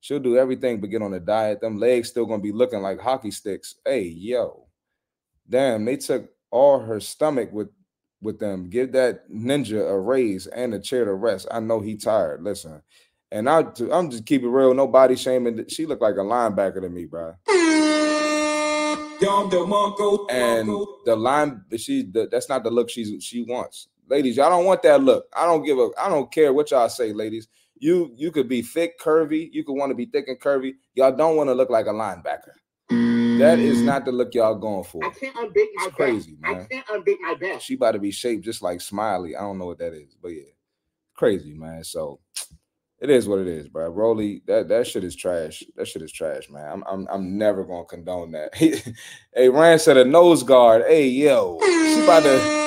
[0.00, 1.62] She'll do everything but get on a diet.
[1.62, 3.76] Them legs still gonna be looking like hockey sticks.
[3.86, 4.66] Hey, yo.
[5.48, 7.68] Damn, they took all her stomach with
[8.22, 8.68] with them.
[8.68, 11.48] Give that ninja a raise and a chair to rest.
[11.50, 12.42] I know he tired.
[12.42, 12.82] Listen.
[13.32, 14.74] And I, I'm just keep it real.
[14.74, 15.64] No body shaming.
[15.68, 17.34] She looked like a linebacker to me, bro.
[20.30, 20.68] And
[21.04, 23.88] the line, she the, that's not the look she's she wants.
[24.08, 25.26] Ladies, y'all don't want that look.
[25.36, 27.46] I don't give a I don't care what y'all say, ladies.
[27.78, 30.72] You you could be thick, curvy, you could want to be thick and curvy.
[30.94, 32.52] Y'all don't want to look like a linebacker.
[33.40, 35.04] That is not the look y'all going for.
[35.04, 36.50] I can't unbig my It's crazy, back.
[36.52, 36.66] man.
[36.70, 37.60] I can't unbig my back.
[37.62, 39.34] She about to be shaped just like Smiley.
[39.34, 40.42] I don't know what that is, but yeah,
[41.14, 41.82] crazy, man.
[41.82, 42.20] So
[43.00, 43.88] it is what it is, bro.
[43.88, 45.64] Roly, that that shit is trash.
[45.76, 46.70] That shit is trash, man.
[46.70, 48.54] I'm I'm, I'm never gonna condone that.
[49.34, 50.82] hey, Rand said a nose guard.
[50.86, 52.60] Hey, yo, she about to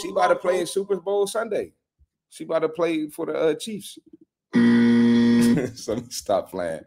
[0.00, 1.72] she about to play in Super Bowl Sunday.
[2.30, 3.98] She about to play for the uh, Chiefs.
[5.74, 6.80] so stop playing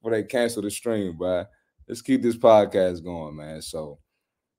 [0.00, 1.44] before they cancel the stream, bro.
[1.90, 3.60] Let's keep this podcast going, man.
[3.60, 3.98] So,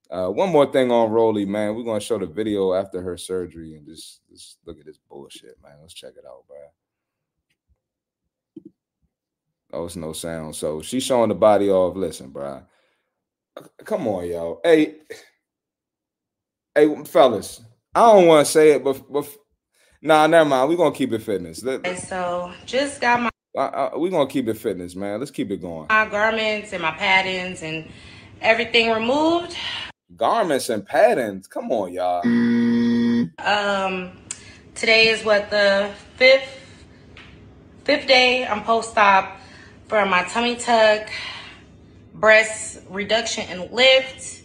[0.09, 1.73] uh, one more thing on Rolly, man.
[1.73, 5.55] We're gonna show the video after her surgery and just, just look at this bullshit,
[5.63, 5.77] man.
[5.79, 6.57] Let's check it out, bro.
[9.71, 10.57] Oh, it's no sound.
[10.57, 11.95] So she's showing the body off.
[11.95, 12.63] Listen, bro.
[13.85, 14.59] Come on, yo.
[14.61, 14.95] Hey,
[16.75, 17.63] hey, fellas.
[17.95, 19.25] I don't want to say it, but but
[20.01, 20.67] nah, never mind.
[20.67, 21.63] We're gonna keep it fitness.
[22.09, 25.19] So just got my, we're gonna keep it fitness, man.
[25.19, 25.87] Let's keep it going.
[25.89, 27.87] my garments and my patterns and
[28.41, 29.55] everything removed.
[30.15, 31.47] Garments and patterns.
[31.47, 32.25] Come on, y'all.
[33.39, 34.11] Um,
[34.75, 36.59] today is what the fifth
[37.83, 38.45] fifth day.
[38.45, 39.37] I'm post op
[39.87, 41.09] for my tummy tuck,
[42.13, 44.41] breast reduction and lift.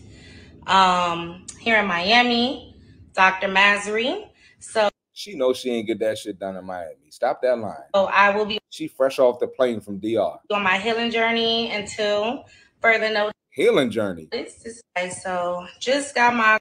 [0.66, 2.75] Um, here in Miami,
[3.14, 3.49] Dr.
[3.49, 4.29] Mazari.
[4.59, 7.09] So She knows she ain't get that shit done in Miami.
[7.09, 7.74] Stop that line.
[7.94, 10.37] Oh, I will be She fresh off the plane from DR.
[10.50, 12.44] on my healing journey until
[12.83, 13.33] further notice.
[13.48, 14.29] Healing journey.
[14.35, 16.59] Okay, So just got my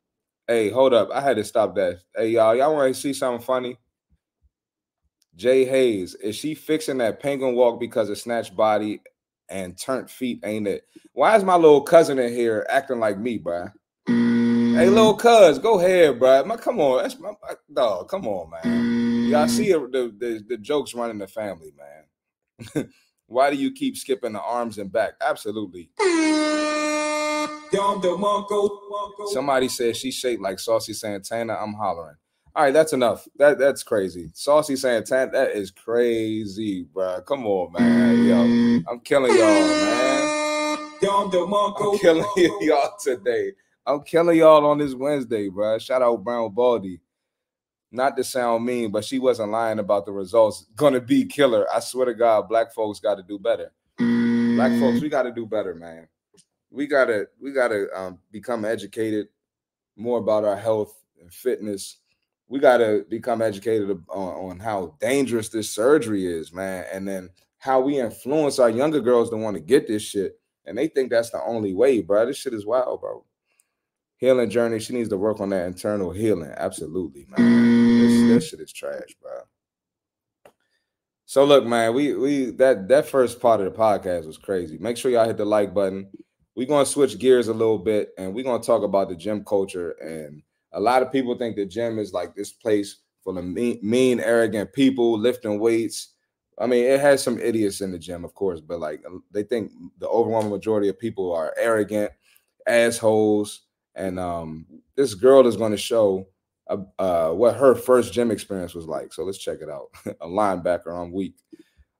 [0.47, 1.09] Hey, hold up.
[1.13, 1.99] I had to stop that.
[2.15, 3.77] Hey, y'all, y'all want to see something funny?
[5.35, 9.01] Jay Hayes, is she fixing that penguin walk because of snatch body
[9.49, 10.39] and turnt feet?
[10.45, 10.87] Ain't it?
[11.11, 13.73] Why is my little cousin in here acting like me, bruh?
[14.75, 16.45] Hey, little cuz, go ahead, bruh.
[16.45, 18.09] My, come on, that's my, my dog.
[18.09, 19.29] Come on, man.
[19.29, 22.89] Y'all see the, the the jokes running the family, man.
[23.27, 25.13] Why do you keep skipping the arms and back?
[25.21, 25.89] Absolutely.
[29.31, 31.53] Somebody said she's shaped like Saucy Santana.
[31.53, 32.17] I'm hollering.
[32.53, 33.25] All right, that's enough.
[33.37, 34.29] That that's crazy.
[34.33, 37.21] Saucy Santana, that is crazy, bro.
[37.21, 38.25] Come on, man.
[38.25, 40.89] Yo, I'm killing y'all, man.
[41.93, 42.25] I'm killing
[42.61, 43.53] y'all today.
[43.85, 45.77] I'm killing y'all on this Wednesday, bro.
[45.77, 47.01] Shout out Brown Baldy.
[47.91, 50.65] Not to sound mean, but she wasn't lying about the results.
[50.75, 51.67] Gonna be killer.
[51.71, 53.71] I swear to God, black folks got to do better.
[53.97, 56.07] Black folks, we got to do better, man.
[56.71, 59.27] We gotta we gotta um, become educated
[59.95, 61.97] more about our health and fitness.
[62.47, 67.79] We gotta become educated on, on how dangerous this surgery is, man, and then how
[67.79, 71.29] we influence our younger girls to want to get this shit, and they think that's
[71.29, 72.25] the only way, bro.
[72.25, 73.23] This shit is wild, bro.
[74.17, 74.79] Healing journey.
[74.79, 76.53] She needs to work on that internal healing.
[76.55, 78.29] Absolutely, man.
[78.29, 79.41] This, shit is trash, bro.
[81.25, 84.77] So look, man, we we that that first part of the podcast was crazy.
[84.77, 86.09] Make sure y'all hit the like button.
[86.55, 89.91] We're gonna switch gears a little bit and we're gonna talk about the gym culture.
[90.01, 93.79] And a lot of people think the gym is like this place full of mean,
[93.81, 96.13] mean arrogant people lifting weights.
[96.57, 99.71] I mean, it has some idiots in the gym, of course, but like they think
[99.97, 102.11] the overwhelming majority of people are arrogant
[102.65, 103.64] assholes.
[103.95, 106.27] And um, this girl is going to show
[106.69, 109.13] uh, uh, what her first gym experience was like.
[109.13, 109.87] So let's check it out.
[110.21, 111.35] a linebacker, I'm weak.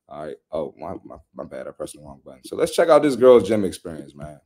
[0.08, 0.36] All right.
[0.52, 1.68] Oh, my, my, my bad.
[1.68, 2.44] I pressed the wrong button.
[2.44, 4.40] So let's check out this girl's gym experience, man.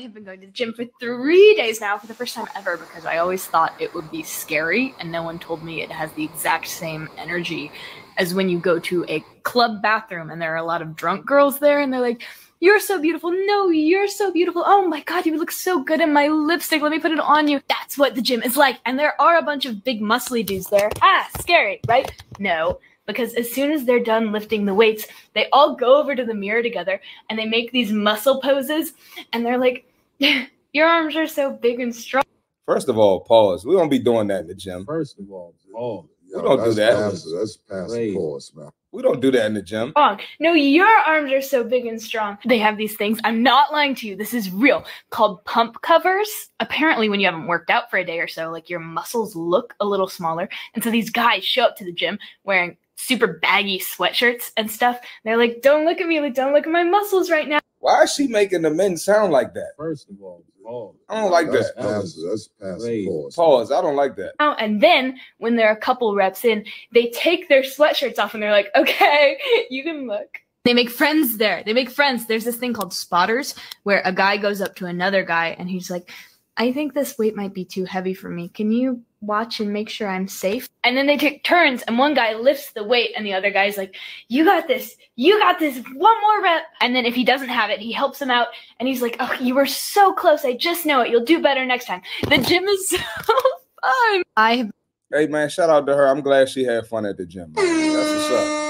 [0.00, 2.76] I've been going to the gym for three days now for the first time ever
[2.76, 6.10] because I always thought it would be scary, and no one told me it has
[6.12, 7.70] the exact same energy
[8.16, 11.26] as when you go to a club bathroom and there are a lot of drunk
[11.26, 12.22] girls there, and they're like,
[12.64, 13.30] You're so beautiful.
[13.30, 14.62] No, you're so beautiful.
[14.64, 16.80] Oh my God, you look so good in my lipstick.
[16.80, 17.60] Let me put it on you.
[17.68, 18.78] That's what the gym is like.
[18.86, 20.90] And there are a bunch of big, muscly dudes there.
[21.02, 22.10] Ah, scary, right?
[22.38, 26.24] No because as soon as they're done lifting the weights, they all go over to
[26.24, 28.94] the mirror together and they make these muscle poses
[29.34, 29.86] and they're like,
[30.72, 32.24] Your arms are so big and strong.
[32.64, 33.66] First of all, pause.
[33.66, 34.86] We don't be doing that in the gym.
[34.86, 36.06] First of all, pause.
[36.34, 36.94] We don't do that.
[36.94, 38.16] Pass, that's past Wait.
[38.16, 38.70] pause, man.
[38.94, 39.92] We don't do that in the gym.
[39.96, 40.20] Wrong.
[40.38, 42.38] No, your arms are so big and strong.
[42.46, 43.18] They have these things.
[43.24, 44.14] I'm not lying to you.
[44.14, 44.84] This is real.
[45.10, 46.50] Called pump covers.
[46.60, 49.74] Apparently, when you haven't worked out for a day or so, like your muscles look
[49.80, 50.48] a little smaller.
[50.74, 54.94] And so these guys show up to the gym wearing super baggy sweatshirts and stuff.
[54.96, 56.20] And They're like, "Don't look at me.
[56.20, 59.32] Like, don't look at my muscles right now." Why is she making the men sound
[59.32, 59.72] like that?
[59.76, 60.96] First of all, pause.
[61.08, 61.82] I don't like That's that.
[61.82, 63.34] past, that's past pause.
[63.34, 63.72] Pause.
[63.72, 64.34] I don't like that.
[64.40, 68.34] Oh, and then when there are a couple reps in, they take their sweatshirts off
[68.34, 69.38] and they're like, okay,
[69.70, 70.38] you can look.
[70.64, 71.62] They make friends there.
[71.64, 72.26] They make friends.
[72.26, 75.90] There's this thing called spotters where a guy goes up to another guy and he's
[75.90, 76.10] like,
[76.56, 78.48] I think this weight might be too heavy for me.
[78.48, 80.68] Can you watch and make sure I'm safe?
[80.84, 83.76] And then they take turns and one guy lifts the weight and the other guy's
[83.76, 83.96] like,
[84.28, 84.96] You got this.
[85.16, 85.78] You got this.
[85.94, 86.62] One more rep.
[86.80, 89.36] And then if he doesn't have it, he helps him out and he's like, Oh,
[89.40, 90.44] you were so close.
[90.44, 91.10] I just know it.
[91.10, 92.02] You'll do better next time.
[92.28, 94.22] The gym is so fun.
[94.36, 94.70] I have
[95.12, 96.08] Hey man, shout out to her.
[96.08, 97.52] I'm glad she had fun at the gym.
[97.52, 97.92] Man.
[97.92, 98.64] That's what's up.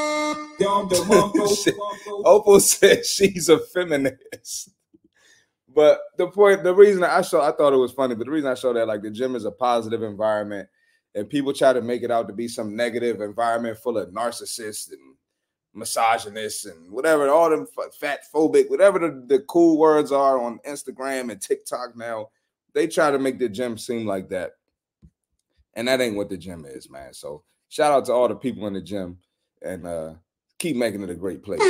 [1.57, 1.75] Shit.
[2.25, 4.70] Opal said she's a feminist.
[5.75, 8.51] But the point, the reason I show, I thought it was funny, but the reason
[8.51, 10.69] I show that like the gym is a positive environment,
[11.15, 14.93] and people try to make it out to be some negative environment full of narcissists
[14.93, 15.17] and
[15.75, 17.67] misogynists and whatever, all them
[17.99, 22.29] fat phobic, whatever the, the cool words are on Instagram and TikTok now,
[22.73, 24.53] they try to make the gym seem like that.
[25.75, 27.13] And that ain't what the gym is, man.
[27.13, 29.19] So shout out to all the people in the gym
[29.63, 30.15] and uh
[30.59, 31.61] keep making it a great place.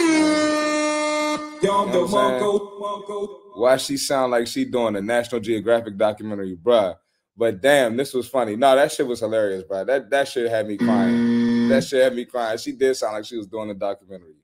[1.65, 6.97] You know Why she sound like she doing a National Geographic documentary, bruh.
[7.37, 8.55] But damn, this was funny.
[8.55, 9.85] No, that shit was hilarious, bro.
[9.85, 11.69] That that shit had me crying.
[11.69, 12.59] That shit had me crying.
[12.59, 14.35] She did sound like she was doing a documentary.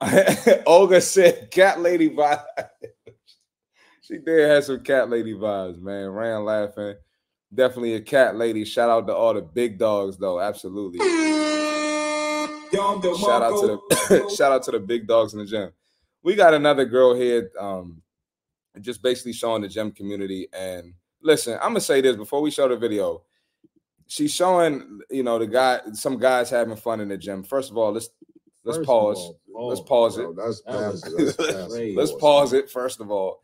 [0.66, 2.44] Olga said cat lady vibes.
[4.02, 6.10] she did have some cat lady vibes, man.
[6.10, 6.94] Ran laughing.
[7.52, 8.64] Definitely a cat lady.
[8.64, 10.40] Shout out to all the big dogs, though.
[10.40, 10.98] Absolutely.
[12.72, 15.72] Shout out to the shout out to the big dogs in the gym.
[16.22, 18.00] We got another girl here, um,
[18.80, 22.68] just basically showing the gym community and listen, I'm gonna say this before we show
[22.68, 23.22] the video.
[24.06, 27.42] She's showing, you know, the guy, some guys having fun in the gym.
[27.42, 28.10] First of all, let's
[28.64, 29.16] let's First pause.
[29.54, 30.36] all, let's oh, pause bro, it.
[30.36, 33.40] that's That was- That's that's Let's pause it first of all.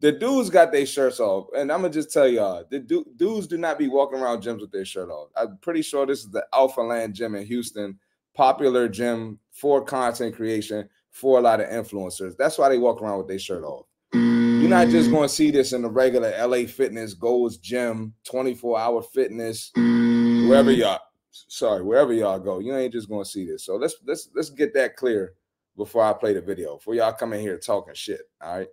[0.00, 3.48] The dudes got their shirts off, and I'm gonna just tell y'all, the du- dudes
[3.48, 5.30] do not be walking around gyms with their shirt off.
[5.36, 7.98] I'm pretty sure this is the Alphaland Gym in Houston,
[8.34, 12.36] popular gym for content creation for a lot of influencers.
[12.36, 13.86] That's why they walk around with their shirt off.
[14.12, 18.78] You're not just going to see this in the regular LA Fitness, Gold's Gym, 24
[18.78, 20.78] hour fitness, wherever mm.
[20.78, 21.00] y'all,
[21.30, 22.60] sorry, wherever y'all go.
[22.60, 23.64] You ain't just going to see this.
[23.64, 25.34] So let's let's let's get that clear
[25.76, 26.76] before I play the video.
[26.76, 28.22] Before y'all come in here talking shit.
[28.40, 28.68] All right,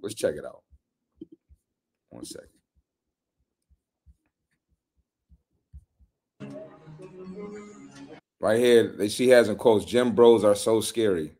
[0.00, 0.62] let's check it out.
[2.08, 2.48] One second.
[8.40, 11.32] Right here, she has in quotes, gym bros are so scary.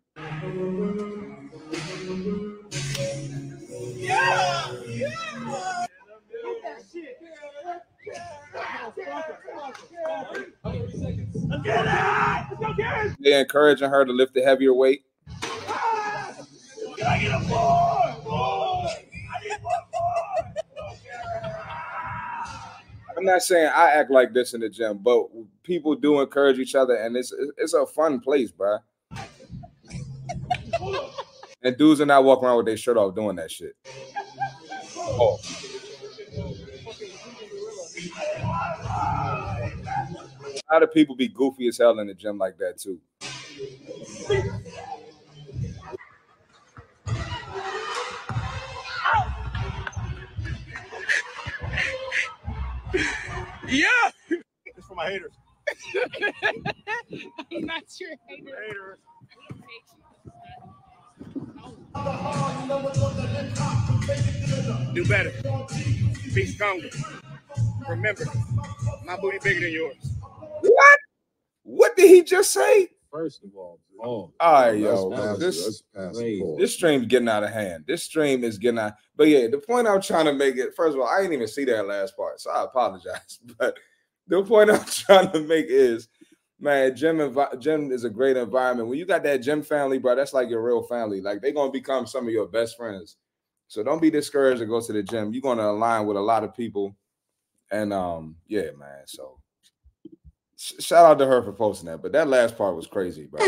[13.21, 15.05] They encouraging her to lift the heavier weight.
[23.17, 25.27] I'm not saying I act like this in the gym, but
[25.63, 28.79] people do encourage each other, and it's it's a fun place, bro.
[31.63, 33.75] And dudes are not walking around with their shirt off doing that shit.
[34.99, 35.39] Oh.
[40.69, 43.01] How do people be goofy as hell in the gym like that too?
[53.69, 53.87] Yeah.
[54.65, 55.33] It's for my haters.
[57.53, 58.17] I'm not sure.
[58.29, 58.99] Haters.
[64.95, 65.33] Do better.
[66.35, 66.89] Be stronger.
[67.89, 68.25] Remember,
[69.05, 70.16] my booty bigger than yours.
[70.61, 70.99] What?
[71.63, 72.89] What did he just say?
[73.11, 75.41] First of all, oh, All right, yo, passive.
[75.41, 76.17] this That's passive.
[76.17, 76.41] Crazy.
[76.43, 76.59] Pause.
[76.59, 77.85] this stream's getting out of hand.
[77.87, 78.95] This stream is getting out.
[79.17, 80.75] But yeah, the point I'm trying to make it.
[80.77, 83.39] First of all, I didn't even see that last part, so I apologize.
[83.59, 83.77] But
[84.29, 86.09] the point I'm trying to make is,
[86.61, 88.89] man, gym envi- gym is a great environment.
[88.89, 91.21] When you got that gym family, bro, that's like your real family.
[91.21, 93.17] Like they're gonna become some of your best friends.
[93.69, 95.33] So don't be discouraged to go to the gym.
[95.33, 96.95] You're gonna align with a lot of people,
[97.71, 99.03] and um, yeah, man.
[99.07, 99.36] So sh-
[100.57, 102.03] shout out to her for posting that.
[102.03, 103.41] But that last part was crazy, bro.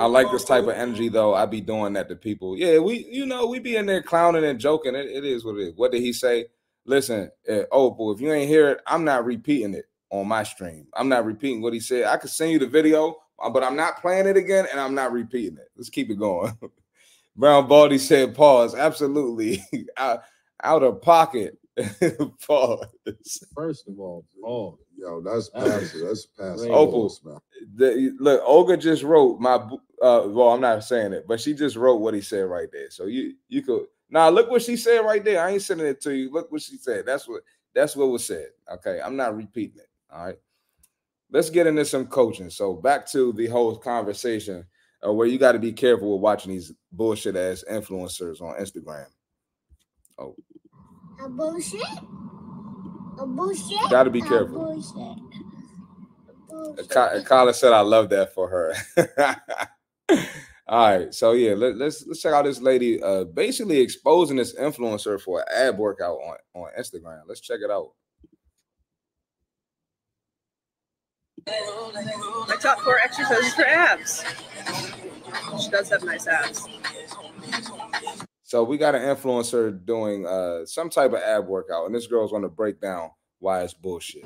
[0.00, 1.34] I like this type of energy though.
[1.34, 2.56] I be doing that to people.
[2.56, 4.94] Yeah, we, you know, we be in there clowning and joking.
[4.94, 5.76] It, it is what it is.
[5.76, 6.46] What did he say?
[6.84, 10.86] Listen, uh, Opal, if you ain't hear it, I'm not repeating it on my stream.
[10.94, 12.04] I'm not repeating what he said.
[12.04, 14.94] I could send you the video, uh, but I'm not playing it again, and I'm
[14.94, 15.68] not repeating it.
[15.76, 16.56] Let's keep it going.
[17.36, 19.62] Brown Baldy said, "Pause." Absolutely,
[19.96, 20.22] out,
[20.62, 21.58] out of pocket.
[22.46, 22.86] Pause.
[23.54, 26.00] first of all, oh, Yo, that's That passive.
[26.08, 26.58] That's passive.
[26.60, 26.72] crazy.
[26.72, 27.14] Opal.
[27.74, 29.58] The, look, Olga just wrote my.
[29.58, 32.68] bo- Uh, well, I'm not saying it, but she just wrote what he said right
[32.72, 32.90] there.
[32.90, 35.42] So you you could now look what she said right there.
[35.44, 36.30] I ain't sending it to you.
[36.32, 37.04] Look what she said.
[37.06, 37.42] That's what
[37.74, 38.48] that's what was said.
[38.72, 39.88] Okay, I'm not repeating it.
[40.10, 40.36] All right.
[41.30, 42.50] Let's get into some coaching.
[42.50, 44.64] So back to the whole conversation
[45.06, 49.06] uh, where you got to be careful with watching these bullshit ass influencers on Instagram.
[51.22, 51.80] A bullshit.
[53.18, 53.90] A bullshit.
[53.90, 54.70] Gotta be careful.
[54.70, 54.92] A careful.
[54.94, 55.18] bullshit.
[56.28, 56.90] A bullshit.
[56.90, 58.74] Ka- Kyla said, "I love that for her."
[60.68, 64.54] All right, so yeah, let, let's let's check out this lady, uh, basically exposing this
[64.56, 67.20] influencer for an ab workout on on Instagram.
[67.28, 67.90] Let's check it out.
[71.46, 74.24] My top four exercises for abs.
[75.62, 76.66] She does have nice abs.
[78.46, 82.30] So we got an influencer doing uh some type of ab workout, and this girl's
[82.30, 84.24] gonna break down why it's bullshit.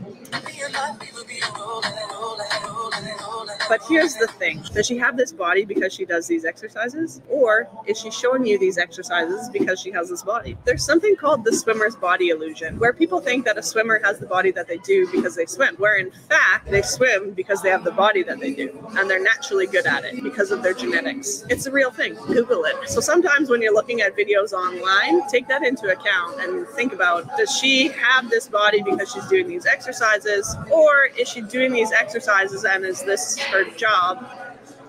[3.69, 7.21] But here's the thing Does she have this body because she does these exercises?
[7.29, 10.57] Or is she showing you these exercises because she has this body?
[10.65, 14.27] There's something called the swimmer's body illusion, where people think that a swimmer has the
[14.27, 17.85] body that they do because they swim, where in fact they swim because they have
[17.85, 18.71] the body that they do.
[18.97, 21.45] And they're naturally good at it because of their genetics.
[21.49, 22.15] It's a real thing.
[22.27, 22.89] Google it.
[22.89, 27.37] So sometimes when you're looking at videos online, take that into account and think about
[27.37, 30.57] does she have this body because she's doing these exercises?
[30.71, 34.27] Or is she doing these exercises and is this her job,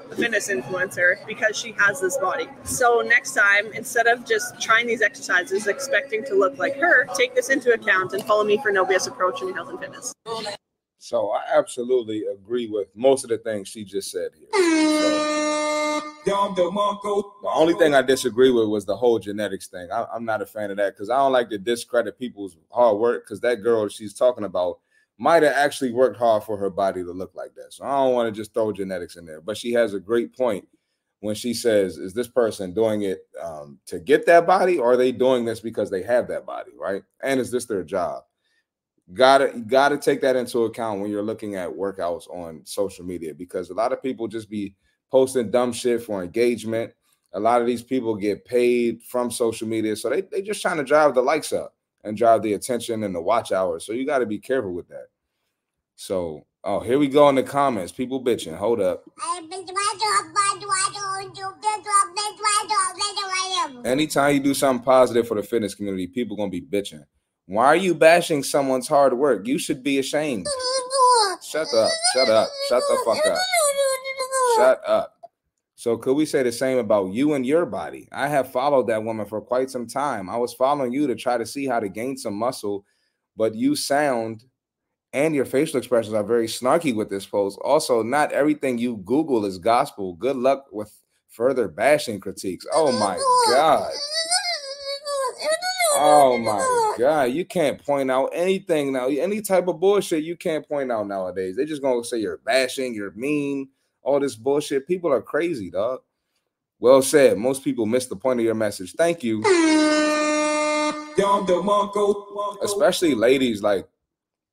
[0.10, 2.48] a fitness influencer, because she has this body.
[2.64, 7.36] So next time, instead of just trying these exercises expecting to look like her, take
[7.36, 10.14] this into account and follow me for no approach in health and fitness.
[10.98, 14.50] So I absolutely agree with most of the things she just said here.
[16.24, 16.32] The
[17.56, 19.92] only thing I disagree with was the whole genetics thing.
[19.92, 22.98] I, I'm not a fan of that because I don't like to discredit people's hard
[22.98, 23.26] work.
[23.26, 24.80] Because that girl she's talking about
[25.22, 27.72] might have actually worked hard for her body to look like that.
[27.72, 29.40] So I don't want to just throw genetics in there.
[29.40, 30.68] But she has a great point
[31.20, 34.98] when she says, "Is this person doing it um, to get that body, or are
[34.98, 37.04] they doing this because they have that body, right?
[37.22, 38.24] And is this their job?"
[39.14, 43.70] Gotta gotta take that into account when you're looking at workouts on social media because
[43.70, 44.74] a lot of people just be
[45.12, 46.94] posting dumb shit for engagement.
[47.34, 50.78] A lot of these people get paid from social media, so they they just trying
[50.78, 53.86] to drive the likes up and drive the attention and the watch hours.
[53.86, 55.11] So you got to be careful with that.
[55.96, 57.92] So, oh, here we go in the comments.
[57.92, 58.56] People bitching.
[58.56, 59.04] Hold up.
[63.86, 67.04] Anytime you do something positive for the fitness community, people gonna be bitching.
[67.46, 69.46] Why are you bashing someone's hard work?
[69.46, 70.48] You should be ashamed.
[71.44, 71.92] Shut up.
[72.14, 72.50] Shut up.
[72.70, 73.38] Shut the fuck up.
[74.56, 75.18] Shut up.
[75.76, 78.08] So could we say the same about you and your body?
[78.12, 80.30] I have followed that woman for quite some time.
[80.30, 82.86] I was following you to try to see how to gain some muscle,
[83.36, 84.46] but you sound
[85.14, 87.60] and your facial expressions are very snarky with this post.
[87.64, 90.14] Also, not everything you Google is gospel.
[90.14, 90.94] Good luck with
[91.30, 92.66] further bashing critiques.
[92.74, 93.18] Oh my
[93.54, 93.92] god.
[95.94, 99.08] Oh my god, you can't point out anything now.
[99.08, 101.56] Any type of bullshit you can't point out nowadays.
[101.56, 103.70] They're just gonna say you're bashing, you're mean
[104.02, 104.88] all this bullshit.
[104.88, 106.00] People are crazy, dog.
[106.80, 107.38] Well said.
[107.38, 108.94] Most people miss the point of your message.
[108.94, 109.44] Thank you.
[112.64, 113.88] Especially ladies, like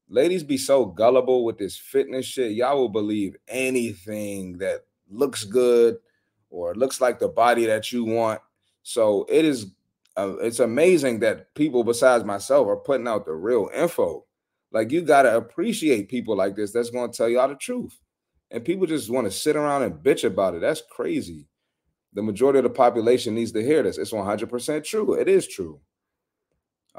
[0.08, 2.52] ladies be so gullible with this fitness shit.
[2.52, 5.96] Y'all will believe anything that looks good
[6.50, 8.40] or looks like the body that you want.
[8.82, 9.72] So it is
[10.16, 14.24] uh, it's amazing that people besides myself are putting out the real info.
[14.72, 17.98] Like you got to appreciate people like this that's going to tell y'all the truth
[18.50, 20.60] and people just want to sit around and bitch about it.
[20.60, 21.46] That's crazy.
[22.14, 23.98] The majority of the population needs to hear this.
[23.98, 25.14] It's 100% true.
[25.14, 25.80] It is true.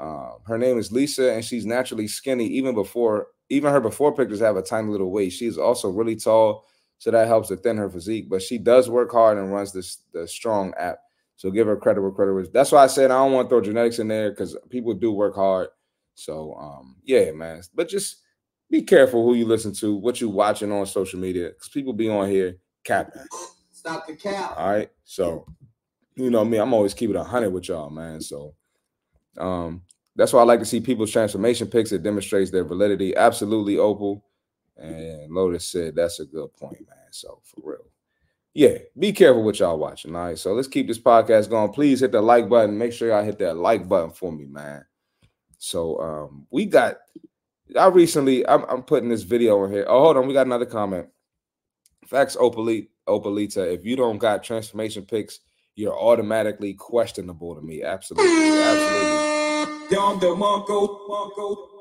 [0.00, 2.46] Uh, her name is Lisa, and she's naturally skinny.
[2.46, 5.38] Even before, even her before pictures have a tiny little waist.
[5.38, 6.64] She's also really tall,
[6.98, 8.30] so that helps to thin her physique.
[8.30, 10.98] But she does work hard and runs this the strong app.
[11.36, 12.50] So give her credit where credit is.
[12.50, 15.12] That's why I said I don't want to throw genetics in there because people do
[15.12, 15.68] work hard.
[16.14, 17.62] So um, yeah, man.
[17.74, 18.22] But just
[18.70, 22.08] be careful who you listen to, what you watching on social media, because people be
[22.08, 23.22] on here capping.
[23.72, 24.54] Stop the cap.
[24.56, 24.90] All right.
[25.04, 25.46] So,
[26.14, 28.20] you know me, I'm always keeping a hundred with y'all, man.
[28.20, 28.54] So
[29.38, 29.82] um
[30.16, 31.92] that's why I like to see people's transformation pics.
[31.92, 33.16] It demonstrates their validity.
[33.16, 34.24] Absolutely, Opal.
[34.76, 37.08] And Lotus said that's a good point, man.
[37.10, 37.86] So for real.
[38.52, 40.14] Yeah, be careful what y'all watching.
[40.14, 40.38] All right.
[40.38, 41.72] So let's keep this podcast going.
[41.72, 42.76] Please hit the like button.
[42.76, 44.84] Make sure y'all hit that like button for me, man.
[45.58, 46.96] So um we got
[47.78, 49.84] I recently, I'm, I'm, putting this video in here.
[49.88, 51.08] Oh, hold on, we got another comment.
[52.06, 53.72] Facts, Opalita, Opalita.
[53.72, 55.40] If you don't got transformation pics,
[55.80, 57.82] you're automatically questionable to me.
[57.82, 59.88] Absolutely, absolutely.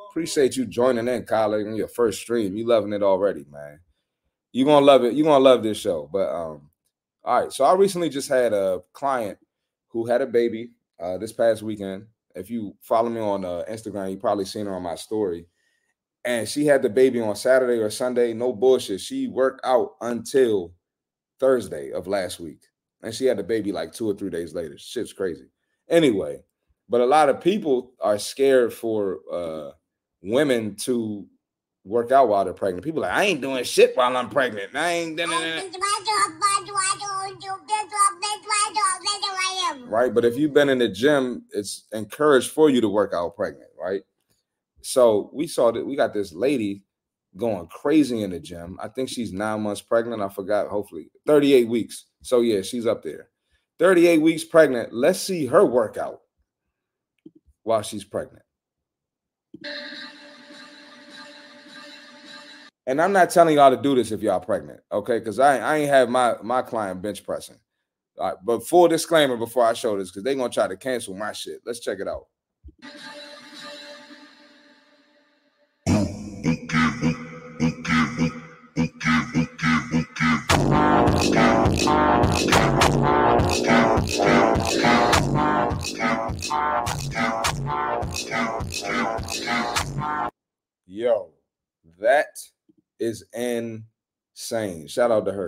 [0.09, 2.55] Appreciate you joining in, Kyle, in your first stream.
[2.57, 3.79] You loving it already, man.
[4.51, 5.13] You gonna love it.
[5.13, 6.09] You gonna love this show.
[6.11, 6.69] But um,
[7.23, 7.53] all right.
[7.53, 9.37] So I recently just had a client
[9.89, 12.05] who had a baby uh this past weekend.
[12.35, 15.47] If you follow me on uh, Instagram, you probably seen her on my story
[16.25, 18.33] and she had the baby on Saturday or Sunday.
[18.33, 19.01] No bullshit.
[19.01, 20.73] She worked out until
[21.39, 22.61] Thursday of last week,
[23.03, 24.77] and she had the baby like two or three days later.
[24.77, 25.45] Shit's crazy.
[25.89, 26.43] Anyway,
[26.87, 29.71] but a lot of people are scared for uh,
[30.21, 31.25] women to
[31.85, 32.83] work out while they're pregnant.
[32.83, 34.75] People like, I ain't doing shit while I'm pregnant.
[34.75, 35.19] I ain't.
[39.89, 43.35] Right, but if you've been in the gym, it's encouraged for you to work out
[43.35, 44.01] pregnant, right?
[44.81, 46.83] So we saw that we got this lady
[47.37, 48.77] going crazy in the gym.
[48.81, 50.21] I think she's nine months pregnant.
[50.21, 52.05] I forgot, hopefully 38 weeks.
[52.21, 53.29] So yeah, she's up there.
[53.79, 54.93] 38 weeks pregnant.
[54.93, 56.21] Let's see her workout
[57.63, 58.43] while she's pregnant.
[62.87, 65.19] And I'm not telling y'all to do this if y'all pregnant, okay?
[65.19, 67.59] Because I, I ain't have my my client bench pressing.
[68.17, 71.15] All right, but full disclaimer before I show this, because they're gonna try to cancel
[71.15, 71.61] my shit.
[71.65, 72.25] Let's check it out.
[90.87, 91.29] Yo,
[91.99, 92.27] that
[92.99, 94.87] is insane.
[94.87, 95.47] Shout out to her.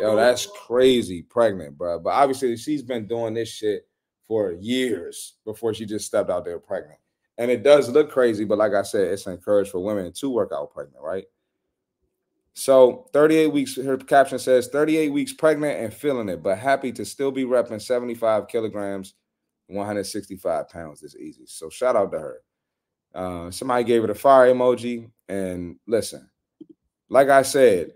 [0.00, 1.98] Yo, that's crazy pregnant, bro.
[1.98, 3.86] But obviously, she's been doing this shit
[4.26, 6.98] for years before she just stepped out there pregnant.
[7.38, 10.50] And it does look crazy, but like I said, it's encouraged for women to work
[10.52, 11.24] out pregnant, right?
[12.58, 17.04] So 38 weeks, her caption says 38 weeks pregnant and feeling it, but happy to
[17.04, 19.14] still be repping 75 kilograms,
[19.68, 21.04] 165 pounds.
[21.04, 21.44] It's easy.
[21.46, 22.42] So shout out to her.
[23.14, 25.08] Uh, somebody gave it a fire emoji.
[25.28, 26.28] And listen,
[27.08, 27.92] like I said,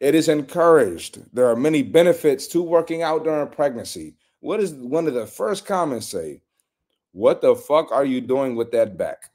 [0.00, 1.20] it is encouraged.
[1.34, 4.16] There are many benefits to working out during pregnancy.
[4.40, 6.40] What does one of the first comments say?
[7.12, 9.30] What the fuck are you doing with that back?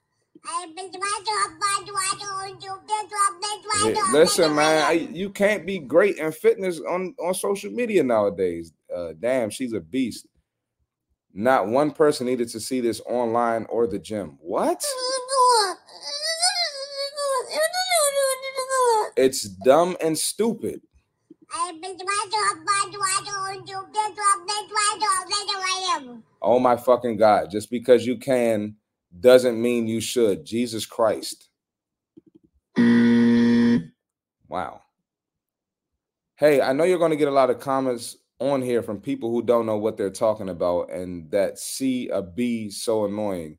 [4.12, 8.74] Listen, man, I, you can't be great in fitness on, on social media nowadays.
[8.94, 10.28] Uh, damn, she's a beast.
[11.34, 14.38] Not one person needed to see this online or the gym.
[14.40, 14.86] What?
[19.16, 20.82] It's dumb and stupid.
[26.42, 27.50] Oh my fucking God.
[27.50, 28.76] Just because you can
[29.20, 30.45] doesn't mean you should.
[30.45, 31.49] Jesus Christ.
[34.47, 34.82] Wow.
[36.36, 39.32] Hey, I know you're going to get a lot of comments on here from people
[39.32, 43.57] who don't know what they're talking about and that see a B so annoying.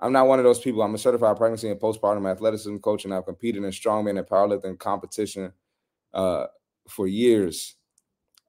[0.00, 0.82] I'm not one of those people.
[0.82, 4.78] I'm a certified pregnancy and postpartum athleticism coach, and I've competed in strongman and powerlifting
[4.78, 5.52] competition
[6.12, 6.46] uh,
[6.88, 7.76] for years.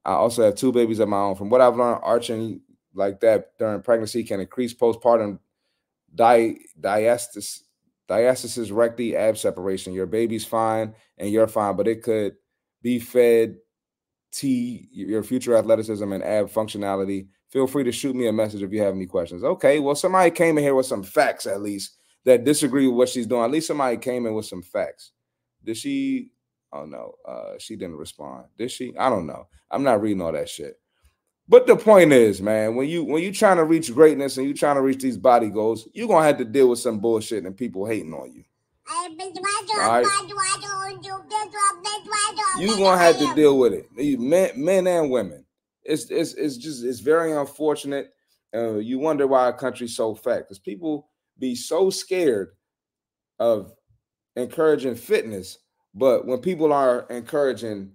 [0.03, 1.35] I also have two babies of my own.
[1.35, 2.61] From what I've learned, arching
[2.93, 5.39] like that during pregnancy can increase postpartum
[6.13, 7.61] di- diastasis,
[8.09, 9.93] diastasis recti ab separation.
[9.93, 12.35] Your baby's fine and you're fine, but it could
[12.81, 13.57] be fed
[14.31, 17.27] T your future athleticism and ab functionality.
[17.49, 19.43] Feel free to shoot me a message if you have any questions.
[19.43, 23.09] Okay, well, somebody came in here with some facts at least that disagree with what
[23.09, 23.43] she's doing.
[23.43, 25.11] At least somebody came in with some facts.
[25.63, 26.31] Did she?
[26.73, 28.45] Oh no, uh, she didn't respond.
[28.57, 28.95] Did she?
[28.97, 29.47] I don't know.
[29.71, 30.79] I'm not reading all that shit.
[31.49, 34.53] But the point is, man, when you when you trying to reach greatness and you
[34.53, 37.55] trying to reach these body goals, you're gonna have to deal with some bullshit and
[37.55, 38.43] people hating on you.
[39.77, 40.05] Right?
[42.59, 44.19] You're gonna have to deal with it.
[44.19, 45.45] Men, men and women.
[45.83, 48.11] It's it's it's just it's very unfortunate.
[48.53, 52.49] Uh, you wonder why our country's so fat because people be so scared
[53.39, 53.71] of
[54.35, 55.59] encouraging fitness,
[55.93, 57.91] but when people are encouraging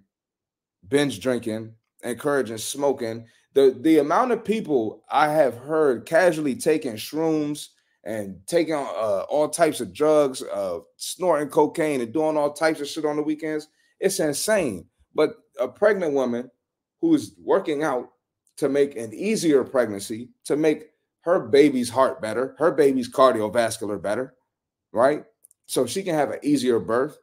[0.88, 7.68] binge drinking, encouraging smoking, the the amount of people I have heard casually taking shrooms
[8.04, 12.88] and taking uh, all types of drugs, uh, snorting cocaine and doing all types of
[12.88, 13.68] shit on the weekends,
[14.00, 14.86] it's insane.
[15.14, 16.50] But a pregnant woman
[17.00, 18.10] who's working out
[18.56, 20.90] to make an easier pregnancy, to make
[21.22, 24.34] her baby's heart better, her baby's cardiovascular better,
[24.92, 25.24] right?
[25.66, 27.18] So she can have an easier birth.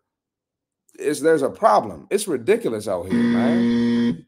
[0.98, 2.08] Is there's a problem?
[2.10, 4.26] It's ridiculous out here, man.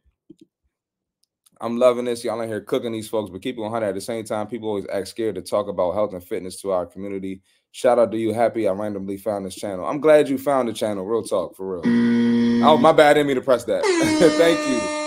[1.62, 2.24] I'm loving this.
[2.24, 3.86] Y'all in here cooking these folks, but keep it 100.
[3.86, 6.72] At the same time, people always act scared to talk about health and fitness to
[6.72, 7.44] our community.
[7.72, 8.34] Shout out to you.
[8.34, 9.86] Happy I randomly found this channel.
[9.86, 11.06] I'm glad you found the channel.
[11.06, 12.64] Real talk, for real.
[12.66, 13.12] Oh, my bad.
[13.12, 13.84] I didn't mean to press that.
[14.38, 15.02] Thank you.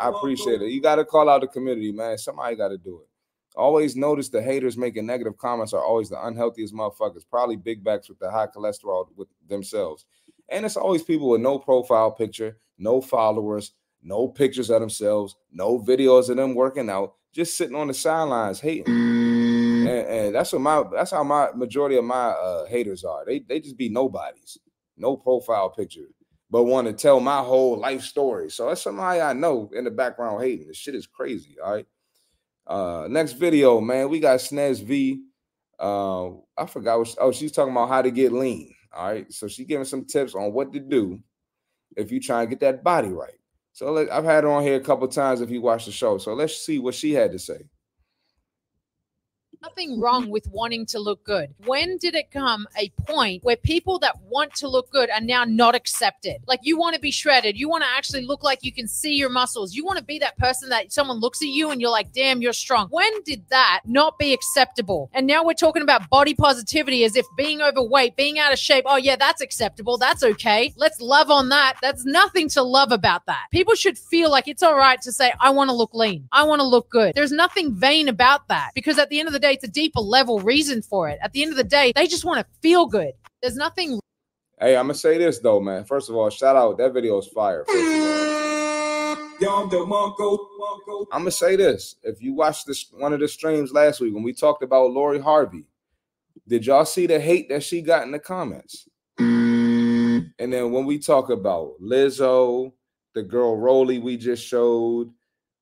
[0.00, 0.70] I appreciate it.
[0.72, 2.18] You got to call out the community, man.
[2.18, 3.08] Somebody got to do it.
[3.56, 7.22] Always notice the haters making negative comments are always the unhealthiest motherfuckers.
[7.30, 10.06] Probably big backs with the high cholesterol with themselves.
[10.48, 13.72] And it's always people with no profile picture, no followers,
[14.02, 18.60] no pictures of themselves, no videos of them working out, just sitting on the sidelines
[18.60, 18.92] hating.
[18.92, 23.24] And, and that's what my that's how my majority of my uh, haters are.
[23.24, 24.58] They they just be nobodies,
[24.96, 26.08] no profile picture,
[26.50, 28.50] but want to tell my whole life story.
[28.50, 30.68] So that's somebody I know in the background hating.
[30.68, 31.56] This shit is crazy.
[31.64, 31.86] All right.
[32.66, 34.10] Uh, next video, man.
[34.10, 35.22] We got Snez V.
[35.78, 37.08] Uh, I forgot what.
[37.08, 38.74] She, oh, she's talking about how to get lean.
[38.92, 39.32] All right.
[39.32, 41.20] So she giving some tips on what to do
[41.96, 43.37] if you try and get that body right.
[43.72, 46.18] So let, I've had her on here a couple times if you watch the show.
[46.18, 47.60] So let's see what she had to say.
[49.62, 51.54] Nothing wrong with wanting to look good.
[51.66, 55.44] When did it come a point where people that want to look good are now
[55.44, 56.36] not accepted?
[56.46, 59.14] Like you want to be shredded, you want to actually look like you can see
[59.14, 61.90] your muscles, you want to be that person that someone looks at you and you're
[61.90, 62.88] like, damn, you're strong.
[62.90, 65.10] When did that not be acceptable?
[65.12, 68.84] And now we're talking about body positivity as if being overweight, being out of shape,
[68.86, 70.72] oh yeah, that's acceptable, that's okay.
[70.76, 71.74] Let's love on that.
[71.82, 73.46] That's nothing to love about that.
[73.50, 76.44] People should feel like it's all right to say, I want to look lean, I
[76.44, 77.14] want to look good.
[77.14, 80.00] There's nothing vain about that because at the end of the day, it's a deeper
[80.00, 81.18] level reason for it.
[81.22, 83.12] At the end of the day, they just want to feel good.
[83.42, 84.00] There's nothing.
[84.60, 85.84] Hey, I'm gonna say this though, man.
[85.84, 87.64] First of all, shout out that video is fire.
[91.12, 94.24] I'm gonna say this: if you watched this one of the streams last week when
[94.24, 95.64] we talked about Lori Harvey,
[96.46, 98.88] did y'all see the hate that she got in the comments?
[100.40, 102.72] And then when we talk about Lizzo,
[103.14, 105.12] the girl Roly we just showed,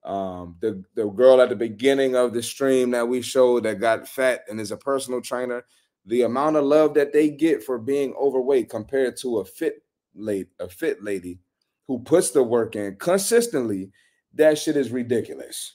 [0.07, 4.09] um, the the girl at the beginning of the stream that we showed that got
[4.09, 5.65] fat and is a personal trainer,
[6.07, 9.83] the amount of love that they get for being overweight compared to a fit
[10.15, 11.41] lady, a fit lady
[11.89, 13.91] who puts the work in consistently,
[14.35, 15.75] that shit is ridiculous.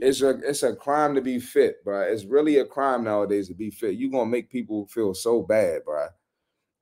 [0.00, 2.00] It's a it's a crime to be fit, bro.
[2.00, 3.94] It's really a crime nowadays to be fit.
[3.94, 6.06] You're gonna make people feel so bad, bro.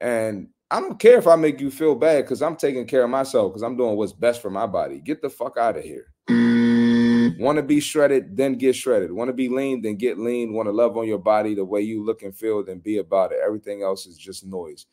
[0.01, 3.11] And I don't care if I make you feel bad because I'm taking care of
[3.11, 5.01] myself because I'm doing what's best for my body.
[5.01, 6.12] Get the fuck out of here.
[7.41, 9.11] Want to be shredded, then get shredded.
[9.11, 10.53] Want to be lean, then get lean.
[10.53, 13.33] Want to love on your body the way you look and feel, then be about
[13.33, 13.39] it.
[13.45, 14.87] Everything else is just noise.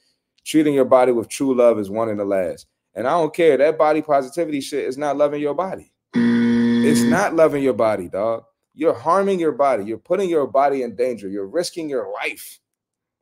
[0.46, 2.68] Treating your body with true love is one in the last.
[2.96, 3.58] And I don't care.
[3.58, 5.92] That body positivity shit is not loving your body.
[6.16, 8.46] It's not loving your body, dog.
[8.74, 9.84] You're harming your body.
[9.84, 11.28] You're putting your body in danger.
[11.28, 12.60] You're risking your life,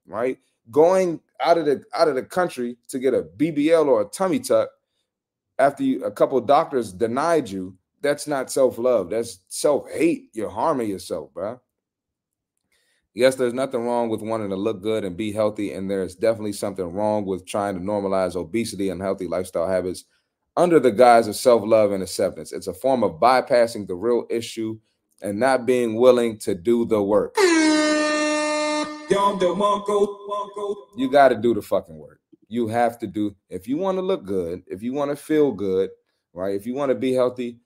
[0.08, 0.38] right?
[0.72, 4.40] Going out of the out of the country to get a BBL or a tummy
[4.40, 4.70] tuck
[5.60, 9.10] after you, a couple doctors denied you that's not self-love.
[9.10, 10.30] That's self-hate.
[10.34, 11.60] You're harming yourself, bro.
[13.16, 16.54] Yes, there's nothing wrong with wanting to look good and be healthy, and there's definitely
[16.54, 20.04] something wrong with trying to normalize obesity and healthy lifestyle habits
[20.58, 22.52] under the guise of self-love and acceptance.
[22.52, 24.78] It's a form of bypassing the real issue
[25.22, 27.36] and not being willing to do the work.
[30.98, 32.20] You got to do the fucking work.
[32.48, 35.52] You have to do if you want to look good, if you want to feel
[35.52, 35.90] good,
[36.34, 36.56] right?
[36.56, 37.60] If you want to be healthy,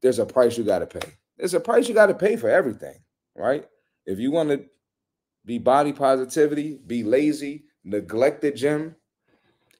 [0.00, 1.12] there's a price you got to pay.
[1.38, 2.96] There's a price you got to pay for everything,
[3.34, 3.66] right?
[4.06, 4.64] If you want to
[5.44, 8.96] be body positivity, be lazy, neglect the gym,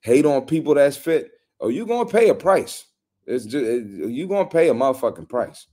[0.01, 1.31] hate on people that's fit,
[1.61, 2.87] oh, you gonna pay a price.
[3.27, 5.67] It's just you gonna pay a motherfucking price.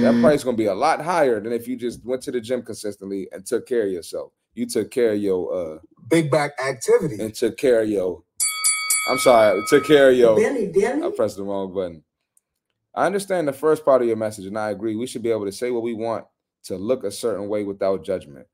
[0.00, 2.40] That price is gonna be a lot higher than if you just went to the
[2.40, 4.32] gym consistently and took care of yourself.
[4.54, 5.78] You took care of your uh
[6.08, 8.22] big back activity and took care of your.
[9.10, 10.36] I'm sorry, took care of your.
[11.04, 12.02] I pressed the wrong button.
[12.94, 14.96] I understand the first part of your message, and I agree.
[14.96, 16.24] We should be able to say what we want
[16.64, 18.46] to look a certain way without judgment.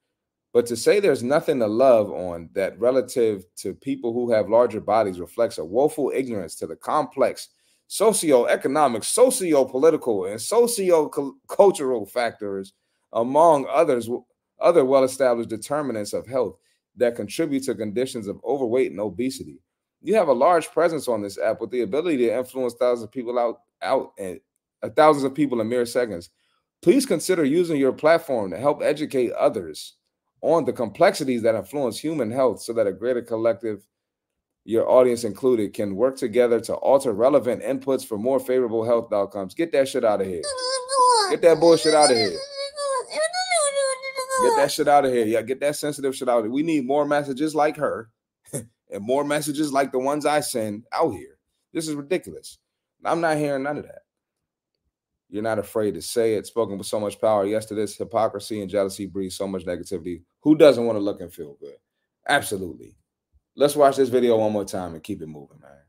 [0.52, 4.80] But to say there's nothing to love on that relative to people who have larger
[4.80, 7.50] bodies reflects a woeful ignorance to the complex
[7.88, 12.72] socio-economic, socio-political, and socio-cultural factors,
[13.12, 14.08] among others,
[14.60, 16.56] other well-established determinants of health
[16.96, 19.60] that contribute to conditions of overweight and obesity.
[20.02, 23.12] You have a large presence on this app with the ability to influence thousands of
[23.12, 24.40] people out out and
[24.82, 26.30] uh, thousands of people in mere seconds.
[26.82, 29.94] Please consider using your platform to help educate others
[30.42, 33.86] on the complexities that influence human health so that a greater collective,
[34.66, 39.54] your audience included, can work together to alter relevant inputs for more favorable health outcomes.
[39.54, 40.42] Get that shit out of here.
[41.30, 42.36] Get that bullshit out of here.
[44.42, 45.24] Get that shit out of here.
[45.24, 46.52] Yeah, get that sensitive shit out of here.
[46.52, 48.10] We need more messages like her
[48.52, 51.38] and more messages like the ones I send out here.
[51.72, 52.58] This is ridiculous.
[53.04, 54.00] I'm not hearing none of that.
[55.28, 57.46] You're not afraid to say it, spoken with so much power.
[57.46, 60.22] Yes, to this hypocrisy and jealousy breeds so much negativity.
[60.40, 61.76] Who doesn't want to look and feel good?
[62.28, 62.96] Absolutely.
[63.56, 65.85] Let's watch this video one more time and keep it moving, man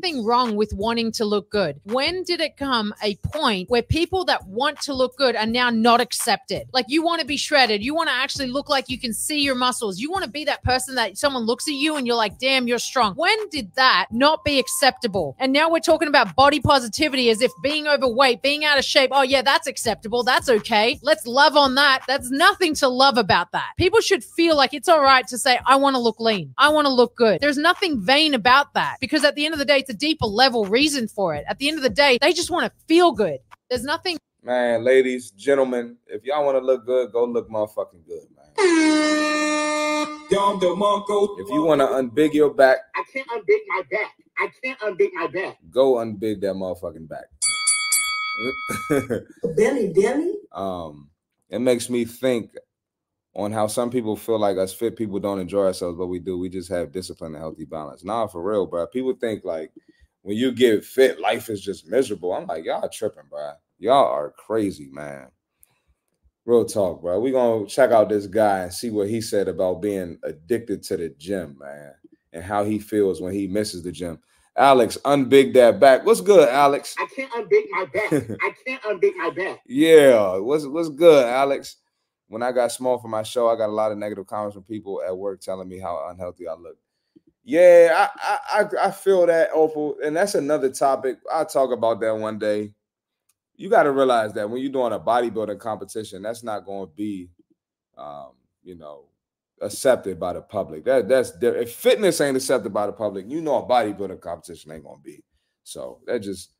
[0.00, 1.78] nothing wrong with wanting to look good.
[1.84, 5.68] When did it come a point where people that want to look good are now
[5.68, 6.68] not accepted?
[6.72, 9.42] Like you want to be shredded, you want to actually look like you can see
[9.42, 12.16] your muscles, you want to be that person that someone looks at you and you're
[12.16, 13.14] like, damn, you're strong.
[13.14, 15.36] When did that not be acceptable?
[15.38, 19.10] And now we're talking about body positivity as if being overweight, being out of shape,
[19.12, 20.98] oh yeah, that's acceptable, that's okay.
[21.02, 22.04] Let's love on that.
[22.08, 23.72] That's nothing to love about that.
[23.76, 26.70] People should feel like it's all right to say, I want to look lean, I
[26.70, 27.40] want to look good.
[27.40, 30.26] There's nothing vain about that because at the end of the day, it's a deeper
[30.26, 31.44] level reason for it.
[31.48, 33.38] At the end of the day, they just want to feel good.
[33.68, 34.16] There's nothing.
[34.42, 38.50] Man, ladies, gentlemen, if y'all want to look good, go look motherfucking good, man.
[41.38, 44.14] If you want to unbig your back, I can't unbig my back.
[44.38, 45.58] I can't unbig my back.
[45.70, 47.26] Go unbig that motherfucking back.
[49.56, 50.32] belly, belly.
[50.52, 51.10] Um,
[51.50, 52.52] it makes me think
[53.34, 56.38] on how some people feel like us fit people don't enjoy ourselves, but we do.
[56.38, 58.04] We just have discipline and healthy balance.
[58.04, 58.86] Nah, for real, bro.
[58.86, 59.72] People think like
[60.22, 62.32] when you get fit, life is just miserable.
[62.32, 63.52] I'm like, y'all tripping, bro.
[63.78, 65.28] Y'all are crazy, man.
[66.44, 67.20] Real talk, bro.
[67.20, 70.96] we gonna check out this guy and see what he said about being addicted to
[70.96, 71.92] the gym, man,
[72.32, 74.18] and how he feels when he misses the gym.
[74.56, 76.04] Alex, unbig that back.
[76.04, 76.94] What's good, Alex?
[76.98, 78.38] I can't unbig my back.
[78.42, 79.60] I can't unbig my back.
[79.66, 81.76] Yeah, what's what's good, Alex?
[82.30, 84.62] When I got small for my show, I got a lot of negative comments from
[84.62, 86.78] people at work telling me how unhealthy I look.
[87.44, 91.18] Yeah, I I I feel that, Opal, and that's another topic.
[91.30, 92.72] I'll talk about that one day
[93.60, 96.94] you got to realize that when you're doing a bodybuilding competition, that's not going to
[96.96, 97.28] be,
[97.98, 98.30] um,
[98.62, 99.04] you know,
[99.60, 100.82] accepted by the public.
[100.86, 104.84] That that's if fitness ain't accepted by the public, you know, a bodybuilding competition ain't
[104.84, 105.22] going to be.
[105.62, 106.52] So that just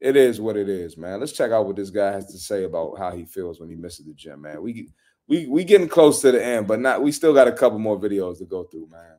[0.00, 1.20] it is what it is, man.
[1.20, 3.76] Let's check out what this guy has to say about how he feels when he
[3.76, 4.62] misses the gym, man.
[4.62, 4.88] We
[5.28, 7.02] we we getting close to the end, but not.
[7.02, 9.16] We still got a couple more videos to go through, man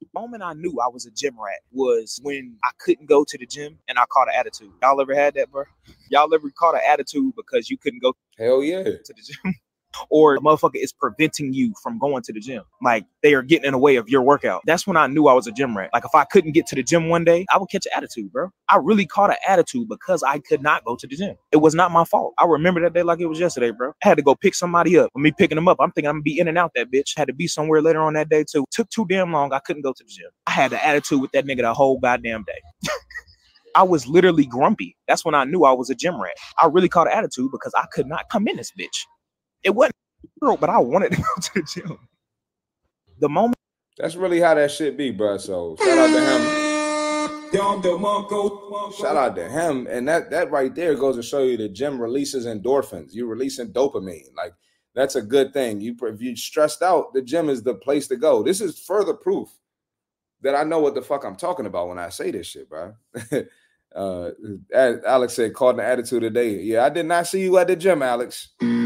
[0.00, 3.38] The moment I knew I was a gym rat was when I couldn't go to
[3.38, 4.72] the gym and I caught an attitude.
[4.82, 5.64] Y'all ever had that, bro?
[6.10, 8.14] Y'all ever caught an attitude because you couldn't go?
[8.38, 8.84] Hell yeah.
[8.84, 9.54] To the gym.
[10.10, 12.62] or motherfucker is preventing you from going to the gym.
[12.82, 14.62] Like they are getting in the way of your workout.
[14.66, 15.90] That's when I knew I was a gym rat.
[15.92, 18.32] Like if I couldn't get to the gym one day, I would catch an attitude,
[18.32, 18.50] bro.
[18.68, 21.36] I really caught an attitude because I could not go to the gym.
[21.52, 22.34] It was not my fault.
[22.38, 23.92] I remember that day like it was yesterday, bro.
[24.04, 25.10] I had to go pick somebody up.
[25.14, 27.12] With me picking them up, I'm thinking I'm gonna be in and out that bitch.
[27.16, 28.64] Had to be somewhere later on that day too.
[28.70, 29.52] Took too damn long.
[29.52, 30.30] I couldn't go to the gym.
[30.46, 32.90] I had the attitude with that nigga the whole goddamn day.
[33.74, 34.96] I was literally grumpy.
[35.08, 36.36] That's when I knew I was a gym rat.
[36.62, 39.04] I really caught an attitude because I could not come in this bitch.
[39.64, 39.94] It wasn't
[40.40, 41.98] but I wanted to go to the gym.
[43.18, 43.56] The moment
[43.96, 45.38] that's really how that shit be, bro.
[45.38, 46.74] So shout out to him.
[48.98, 52.00] Shout out to him, and that that right there goes to show you the gym
[52.00, 53.12] releases endorphins.
[53.14, 54.52] You releasing dopamine, like
[54.94, 55.80] that's a good thing.
[55.80, 58.42] You if you stressed out, the gym is the place to go.
[58.42, 59.48] This is further proof
[60.42, 62.94] that I know what the fuck I'm talking about when I say this shit, bro.
[63.94, 64.30] uh,
[64.74, 68.02] Alex said, "Called an attitude today." Yeah, I did not see you at the gym,
[68.02, 68.48] Alex.
[68.60, 68.83] You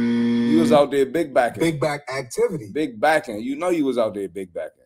[0.70, 1.60] was out there big backing.
[1.60, 2.70] Big back activity.
[2.72, 3.40] Big backing.
[3.40, 4.84] You know you was out there big backing.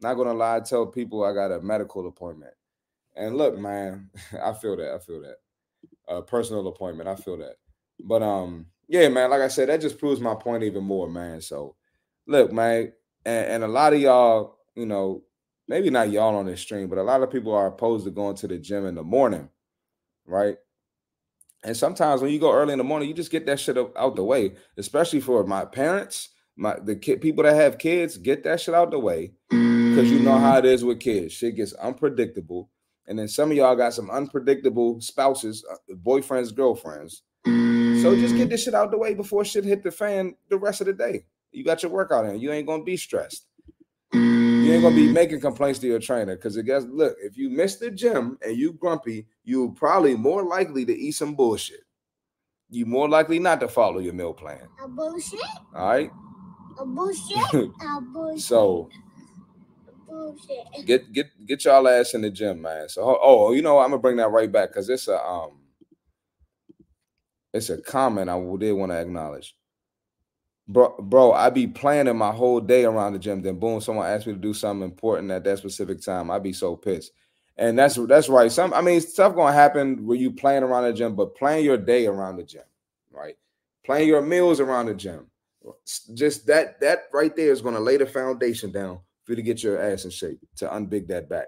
[0.00, 2.54] Not gonna lie, I tell people I got a medical appointment.
[3.14, 4.10] And look, man,
[4.42, 4.94] I feel that.
[4.94, 5.36] I feel that.
[6.08, 7.08] A personal appointment.
[7.08, 7.56] I feel that.
[8.00, 11.40] But um, yeah, man, like I said, that just proves my point even more, man.
[11.40, 11.76] So
[12.26, 12.92] look, man,
[13.24, 15.22] and, and a lot of y'all, you know,
[15.68, 18.36] maybe not y'all on this stream, but a lot of people are opposed to going
[18.36, 19.48] to the gym in the morning,
[20.26, 20.56] right?
[21.62, 24.16] And sometimes when you go early in the morning, you just get that shit out
[24.16, 28.74] the way, especially for my parents, my the people that have kids, get that shit
[28.74, 29.32] out the way.
[29.48, 31.34] Because you know how it is with kids.
[31.34, 32.70] Shit gets unpredictable.
[33.06, 37.22] And then some of y'all got some unpredictable spouses, uh, boyfriends, girlfriends.
[37.44, 40.80] So just get this shit out the way before shit hit the fan the rest
[40.80, 41.24] of the day.
[41.52, 42.40] You got your workout in.
[42.40, 43.46] You ain't gonna be stressed.
[44.72, 47.50] You ain't gonna be making complaints to your trainer because it gets look, if you
[47.50, 51.82] miss the gym and you grumpy, you're probably more likely to eat some bullshit.
[52.70, 54.66] You more likely not to follow your meal plan.
[54.82, 55.40] A bullshit.
[55.76, 56.10] All right.
[56.78, 57.36] A bullshit.
[57.52, 58.40] A bullshit.
[58.40, 58.88] So
[60.08, 60.86] bullshit.
[60.86, 62.88] Get get get y'all ass in the gym, man.
[62.88, 65.50] So oh, you know I'm gonna bring that right back because it's a um
[67.52, 69.54] it's a comment I did want to acknowledge
[70.68, 73.42] bro, bro, I be planning my whole day around the gym.
[73.42, 76.30] Then boom, someone asks me to do something important at that specific time.
[76.30, 77.12] I'd be so pissed.
[77.56, 78.50] And that's that's right.
[78.50, 81.76] Some I mean stuff gonna happen where you plan around the gym, but plan your
[81.76, 82.62] day around the gym,
[83.10, 83.36] right?
[83.84, 85.26] Plan your meals around the gym.
[86.14, 89.62] Just that that right there is gonna lay the foundation down for you to get
[89.62, 91.46] your ass in shape to unbig that back.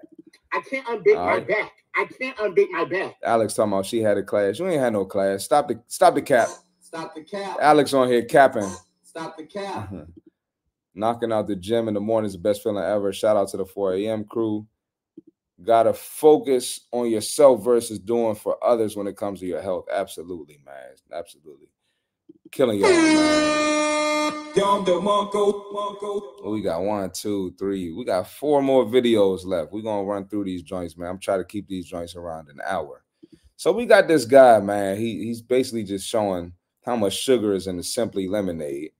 [0.53, 1.47] I can't unbig All my right?
[1.47, 1.71] back.
[1.95, 3.15] I can't unbig my back.
[3.23, 4.59] Alex talking about she had a class.
[4.59, 5.43] You ain't had no class.
[5.43, 6.49] Stop the stop the cap.
[6.81, 7.57] Stop the cap.
[7.59, 8.69] Alex on here capping.
[9.15, 9.93] Stop the cap.
[10.93, 13.13] Knocking out the gym in the morning is the best feeling ever.
[13.13, 14.25] Shout out to the 4 a.m.
[14.25, 14.67] crew.
[15.63, 19.85] Gotta focus on yourself versus doing for others when it comes to your health.
[19.89, 20.95] Absolutely, man.
[21.13, 21.67] Absolutely.
[22.51, 24.53] Killing y'all, man.
[26.43, 27.93] We got one, two, three.
[27.93, 29.71] We got four more videos left.
[29.71, 31.09] We're gonna run through these joints, man.
[31.09, 33.05] I'm trying to keep these joints around an hour.
[33.55, 34.97] So we got this guy, man.
[34.97, 36.51] He he's basically just showing
[36.85, 38.91] how much sugar is in the simply lemonade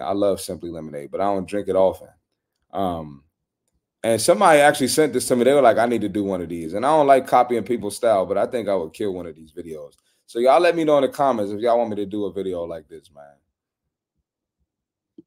[0.00, 2.08] I love Simply Lemonade, but I don't drink it often.
[2.72, 3.24] Um,
[4.02, 5.44] and somebody actually sent this to me.
[5.44, 6.74] They were like, I need to do one of these.
[6.74, 9.36] And I don't like copying people's style, but I think I would kill one of
[9.36, 9.94] these videos.
[10.26, 12.32] So y'all let me know in the comments if y'all want me to do a
[12.32, 13.24] video like this, man.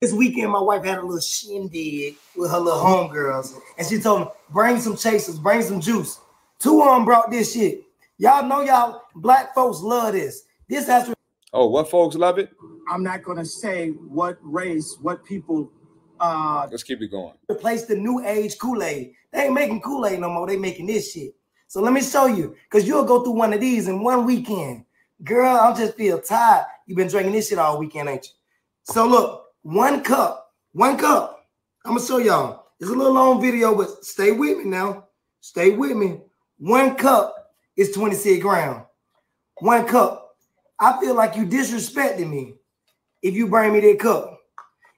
[0.01, 4.21] This weekend, my wife had a little shindig with her little homegirls, and she told
[4.21, 6.19] them, bring some chasers, bring some juice.
[6.59, 7.83] Two of them brought this shit.
[8.17, 10.43] Y'all know y'all black folks love this.
[10.67, 11.15] This has to
[11.53, 12.49] Oh, what folks love it?
[12.87, 15.71] I'm not gonna say what race, what people.
[16.19, 17.33] Uh, Let's keep it going.
[17.49, 19.13] Replace the new age Kool-Aid.
[19.31, 20.47] They ain't making Kool-Aid no more.
[20.47, 21.33] They making this shit.
[21.67, 24.85] So let me show you, because you'll go through one of these in one weekend.
[25.23, 26.65] Girl, I'm just feel tired.
[26.85, 28.31] You've been drinking this shit all weekend, ain't you?
[28.83, 31.45] So look, one cup, one cup.
[31.85, 32.65] I'm gonna show y'all.
[32.79, 35.07] It's a little long video, but stay with me now.
[35.39, 36.19] Stay with me.
[36.57, 38.83] One cup is 26 grams.
[39.59, 40.35] One cup.
[40.79, 42.55] I feel like you disrespecting me
[43.23, 44.37] if you bring me that cup.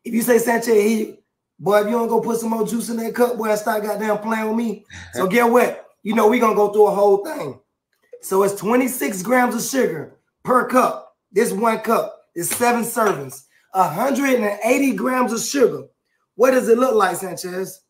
[0.04, 1.20] If you say Sanchez, he,
[1.60, 3.84] boy, if you don't go put some more juice in that cup, boy, I start
[3.84, 4.86] goddamn playing with me.
[5.14, 5.86] So get what?
[6.04, 7.60] You know we gonna go through a whole thing.
[8.22, 11.16] So it's 26 grams of sugar per cup.
[11.32, 13.44] This one cup is seven servings.
[13.72, 15.84] 180 grams of sugar.
[16.36, 17.82] What does it look like, Sanchez?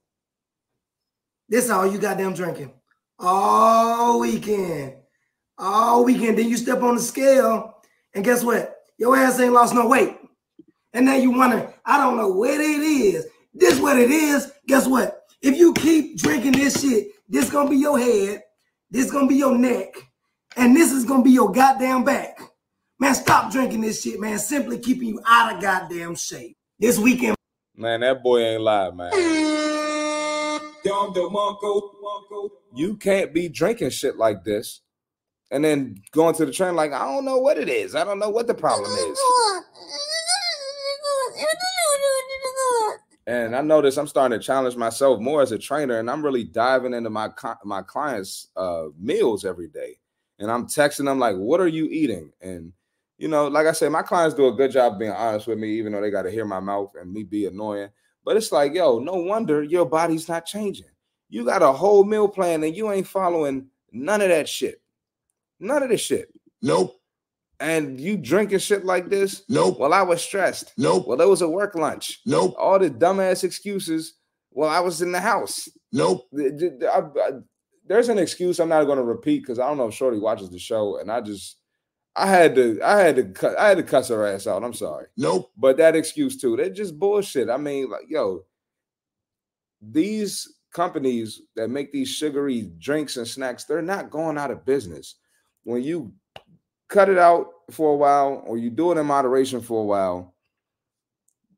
[1.48, 2.74] This all you goddamn drinking.
[3.20, 4.96] All weekend.
[5.58, 6.38] All weekend.
[6.38, 7.76] Then you step on the scale,
[8.14, 8.76] and guess what?
[8.98, 10.18] Your ass ain't lost no weight.
[10.96, 13.28] And now you wonder, I don't know what it is.
[13.54, 14.50] This what it is.
[14.66, 15.24] Guess what?
[15.42, 18.44] If you keep drinking this shit, this gonna be your head,
[18.90, 19.94] this gonna be your neck,
[20.56, 22.40] and this is gonna be your goddamn back.
[22.98, 24.40] Man, stop drinking this shit, man.
[24.40, 26.56] Simply keeping you out of goddamn shape.
[26.80, 27.36] This weekend.
[27.76, 29.12] Man, that boy ain't live, man.
[32.74, 34.80] You can't be drinking shit like this
[35.52, 37.96] and then going to the train like, I don't know what it is.
[37.96, 39.20] I don't know what the problem is.
[43.28, 46.44] And I notice I'm starting to challenge myself more as a trainer, and I'm really
[46.44, 47.30] diving into my
[47.64, 50.00] my clients' uh, meals every day.
[50.38, 52.72] And I'm texting them like, "What are you eating?" And
[53.18, 55.70] you know, like I said, my clients do a good job being honest with me,
[55.70, 57.90] even though they got to hear my mouth and me be annoying.
[58.26, 60.90] But it's like, yo, no wonder your body's not changing.
[61.30, 64.82] You got a whole meal plan and you ain't following none of that shit.
[65.60, 66.30] None of the shit.
[66.62, 67.00] Nope.
[67.60, 69.44] And you drinking shit like this?
[69.48, 69.80] Nope.
[69.80, 70.74] Well, I was stressed.
[70.78, 71.08] Nope.
[71.08, 72.20] Well, it was a work lunch.
[72.26, 72.56] Nope.
[72.58, 74.16] All the dumbass excuses.
[74.52, 75.70] Well, I was in the house.
[75.92, 76.28] Nope.
[76.34, 77.32] I, I,
[77.88, 80.50] there's an excuse I'm not going to repeat because I don't know if Shorty watches
[80.50, 81.58] the show, and I just
[82.16, 84.64] I had to I had to cut I had to cuss her ass out.
[84.64, 85.08] I'm sorry.
[85.18, 85.52] Nope.
[85.58, 87.50] But that excuse too, they're just bullshit.
[87.50, 88.42] I mean, like, yo,
[89.82, 95.16] these companies that make these sugary drinks and snacks, they're not going out of business.
[95.64, 96.14] When you
[96.96, 100.34] cut it out for a while or you do it in moderation for a while,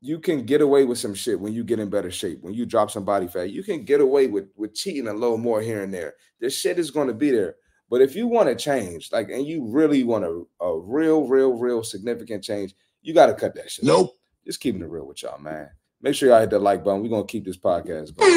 [0.00, 2.42] you can get away with some shit when you get in better shape.
[2.42, 5.38] When you drop some body fat, you can get away with with cheating a little
[5.38, 6.14] more here and there.
[6.40, 7.54] This shit is going to be there.
[7.88, 11.52] But if you want to change, like, and you really want a, a real, real,
[11.52, 13.84] real significant change, you got to cut that shit.
[13.84, 14.10] Nope.
[14.44, 15.70] Just keeping it real with y'all, man.
[16.02, 17.02] Make sure y'all hit the like button.
[17.02, 18.28] We're gonna keep this podcast going.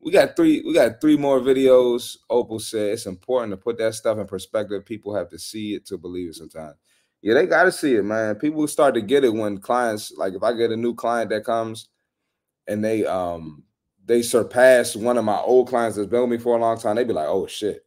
[0.00, 0.62] We got three.
[0.64, 2.16] We got three more videos.
[2.30, 4.84] Opal said it's important to put that stuff in perspective.
[4.84, 6.36] People have to see it to believe it.
[6.36, 6.76] Sometimes,
[7.22, 8.36] yeah, they got to see it, man.
[8.36, 11.44] People start to get it when clients, like, if I get a new client that
[11.44, 11.88] comes
[12.68, 13.64] and they um
[14.06, 16.96] they surpass one of my old clients that's been with me for a long time,
[16.96, 17.84] they be like, "Oh shit,"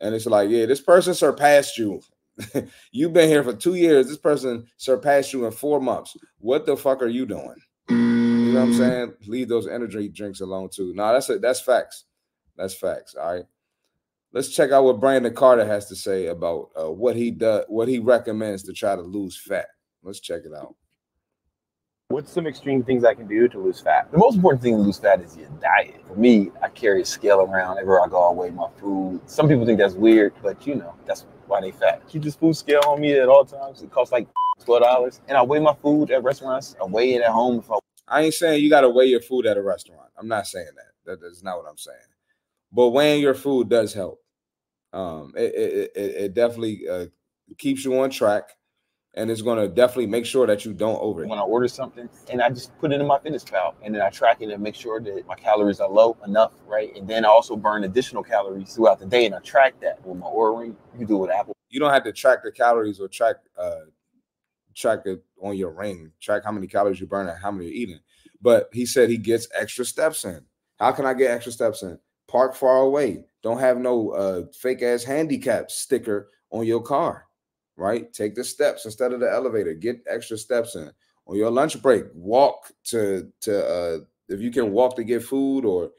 [0.00, 2.00] and it's like, "Yeah, this person surpassed you.
[2.92, 4.08] You've been here for two years.
[4.08, 6.16] This person surpassed you in four months.
[6.38, 7.56] What the fuck are you doing?"
[8.54, 9.14] Know what I'm saying?
[9.26, 10.92] Leave those energy drinks alone too.
[10.94, 11.42] No, that's it.
[11.42, 12.04] That's facts.
[12.56, 13.14] That's facts.
[13.14, 13.44] All right.
[14.32, 17.86] Let's check out what Brandon Carter has to say about uh, what he does, what
[17.86, 19.66] he recommends to try to lose fat.
[20.02, 20.74] Let's check it out.
[22.08, 24.10] What's some extreme things I can do to lose fat?
[24.12, 26.06] The most important thing to lose fat is your diet.
[26.06, 28.28] For me, I carry a scale around everywhere I go.
[28.28, 29.20] I weigh my food.
[29.26, 32.02] Some people think that's weird, but you know, that's why they fat.
[32.08, 33.82] Keep this food scale on me at all times.
[33.82, 34.28] It costs like
[34.64, 36.76] twelve dollars, and I weigh my food at restaurants.
[36.80, 37.78] I weigh it at home if I.
[38.06, 40.10] I ain't saying you got to weigh your food at a restaurant.
[40.18, 41.20] I'm not saying that.
[41.20, 41.98] That is not what I'm saying.
[42.72, 44.20] But weighing your food does help.
[44.92, 47.06] Um, it it, it, it definitely uh,
[47.58, 48.50] keeps you on track
[49.14, 52.08] and it's going to definitely make sure that you don't over when I order something
[52.30, 55.00] and I just put it in MyFitnessPal and then I track it and make sure
[55.00, 56.94] that my calories are low enough, right?
[56.96, 60.18] And then I also burn additional calories throughout the day and I track that with
[60.18, 60.76] my Oura ring.
[60.98, 61.56] You do it with Apple.
[61.70, 63.80] You don't have to track the calories or track uh
[64.74, 67.74] track it on your ring, track how many calories you burn and how many you're
[67.74, 68.00] eating.
[68.40, 70.44] But he said he gets extra steps in.
[70.78, 71.98] How can I get extra steps in?
[72.28, 73.24] Park far away.
[73.42, 77.26] Don't have no uh fake ass handicap sticker on your car
[77.76, 78.12] right?
[78.12, 79.74] Take the steps instead of the elevator.
[79.74, 80.90] Get extra steps in.
[81.26, 83.98] On your lunch break, walk to to uh
[84.28, 85.90] if you can walk to get food or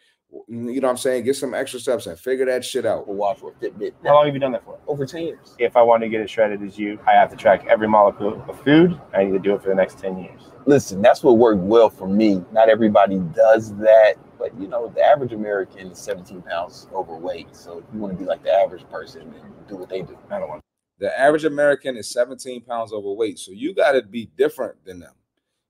[0.47, 3.07] you know what I'm saying, get some extra steps and figure that shit out.
[3.07, 3.93] We'll watch for Fitbit.
[4.03, 4.77] How long have you done that for?
[4.87, 5.55] Over 10 years.
[5.59, 8.43] If I want to get as shredded as you, I have to track every molecule
[8.47, 8.99] of food.
[9.13, 10.51] I need to do it for the next 10 years.
[10.65, 12.43] Listen, that's what worked well for me.
[12.51, 14.15] Not everybody does that.
[14.37, 17.55] But you know, the average American is 17 pounds overweight.
[17.55, 20.17] So if you want to be like the average person, then do what they do.
[20.29, 20.61] I don't want.
[20.99, 23.39] The average American is 17 pounds overweight.
[23.39, 25.13] So you got to be different than them.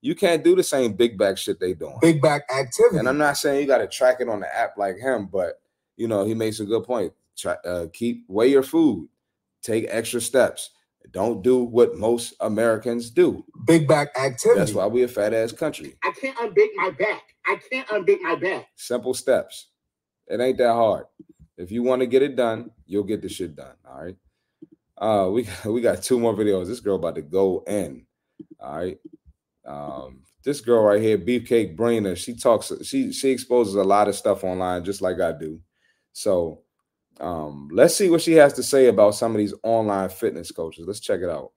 [0.06, 1.98] You can't do the same big back shit they doing.
[2.00, 3.00] Big back activity.
[3.00, 5.60] And I'm not saying you got to track it on the app like him, but
[5.98, 7.12] you know he makes a good point.
[7.36, 9.10] Try, uh, keep weigh your food,
[9.64, 10.70] take extra steps.
[11.10, 13.44] Don't do what most Americans do.
[13.66, 14.60] Big back activity.
[14.60, 15.96] That's why we a fat ass country.
[16.04, 17.24] I can't unbig my back.
[17.48, 18.68] I can't unbig my back.
[18.76, 19.70] Simple steps.
[20.28, 21.06] It ain't that hard.
[21.58, 23.74] If you want to get it done, you'll get the shit done.
[23.84, 24.16] All right.
[25.00, 26.68] Uh, we we got two more videos.
[26.68, 28.06] This girl about to go in.
[28.60, 29.00] All right.
[29.66, 34.16] Um, this girl right here, Beefcake Brainer, she talks, she she exposes a lot of
[34.16, 35.60] stuff online, just like I do.
[36.14, 36.62] So
[37.20, 40.86] um, let's see what she has to say about some of these online fitness coaches.
[40.88, 41.52] Let's check it out.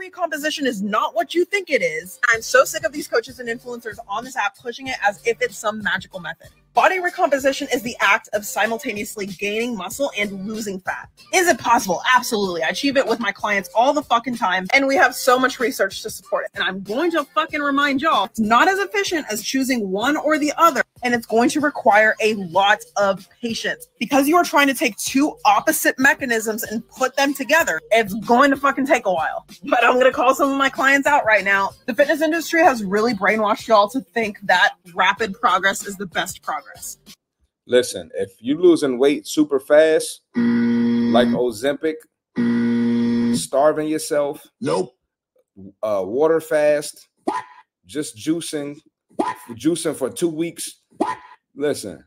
[0.00, 2.18] recomposition is not what you think it is.
[2.28, 5.40] I'm so sick of these coaches and influencers on this app pushing it as if
[5.40, 6.48] it's some magical method.
[6.72, 11.08] Body recomposition is the act of simultaneously gaining muscle and losing fat.
[11.34, 12.00] Is it possible?
[12.14, 12.62] Absolutely.
[12.62, 15.58] I achieve it with my clients all the fucking time, and we have so much
[15.58, 16.52] research to support it.
[16.54, 20.38] And I'm going to fucking remind y'all, it's not as efficient as choosing one or
[20.38, 23.88] the other, and it's going to require a lot of patience.
[23.98, 28.50] Because you are trying to take two opposite mechanisms and put them together, it's going
[28.50, 29.46] to fucking take a while.
[29.64, 31.70] But I'm gonna call some of my clients out right now.
[31.86, 36.42] The fitness industry has really brainwashed y'all to think that rapid progress is the best
[36.42, 36.98] progress progress.
[37.66, 41.94] Listen, if you're losing weight super fast, like Ozempic,
[43.36, 44.96] starving yourself, nope.
[45.82, 47.08] Uh, water fast,
[47.86, 48.78] just juicing,
[49.52, 50.79] juicing for two weeks.
[51.54, 52.04] Listen,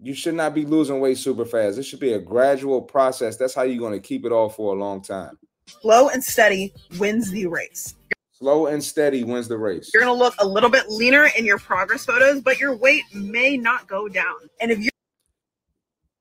[0.00, 1.76] you should not be losing weight super fast.
[1.76, 3.36] This should be a gradual process.
[3.36, 5.38] That's how you're going to keep it off for a long time.
[5.66, 7.94] Slow and steady wins the race.
[8.32, 9.90] Slow and steady wins the race.
[9.94, 13.04] You're going to look a little bit leaner in your progress photos, but your weight
[13.14, 14.34] may not go down.
[14.60, 14.90] And if you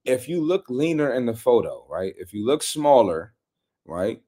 [0.05, 2.13] if you look leaner in the photo, right?
[2.17, 3.33] If you look smaller,
[3.85, 4.21] right?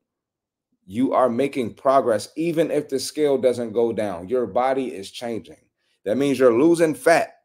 [0.85, 4.27] You are making progress even if the scale doesn't go down.
[4.27, 5.57] Your body is changing.
[6.03, 7.36] That means you're losing fat.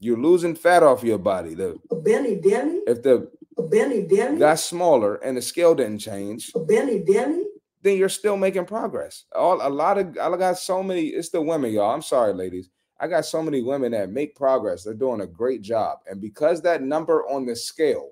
[0.00, 1.54] You're losing fat off your body.
[1.54, 2.80] The belly belly.
[2.86, 3.30] If the
[3.70, 6.50] belly belly got smaller and the scale didn't change.
[6.66, 7.44] Belly belly
[7.82, 9.24] then you're still making progress.
[9.34, 11.08] All a lot of I got so many.
[11.08, 11.94] It's the women, y'all.
[11.94, 12.70] I'm sorry, ladies.
[12.98, 14.84] I got so many women that make progress.
[14.84, 18.10] They're doing a great job, and because that number on the scale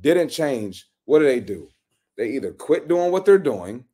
[0.00, 1.68] didn't change, what do they do?
[2.16, 3.84] They either quit doing what they're doing,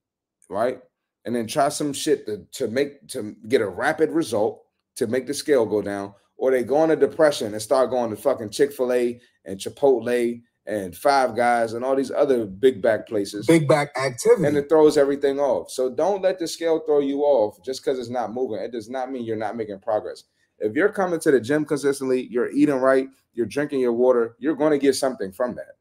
[0.49, 0.81] right,
[1.25, 4.63] and then try some shit to to make to get a rapid result
[4.97, 8.17] to make the scale go down, or they go into depression and start going to
[8.17, 13.07] fucking Chick Fil A and Chipotle and Five Guys and all these other big back
[13.07, 13.47] places.
[13.47, 14.47] Big back activity.
[14.47, 15.71] And it throws everything off.
[15.71, 18.59] So don't let the scale throw you off just because it's not moving.
[18.59, 20.25] It does not mean you're not making progress.
[20.59, 24.57] If you're coming to the gym consistently, you're eating right, you're drinking your water, you're
[24.57, 25.77] going to get something from that.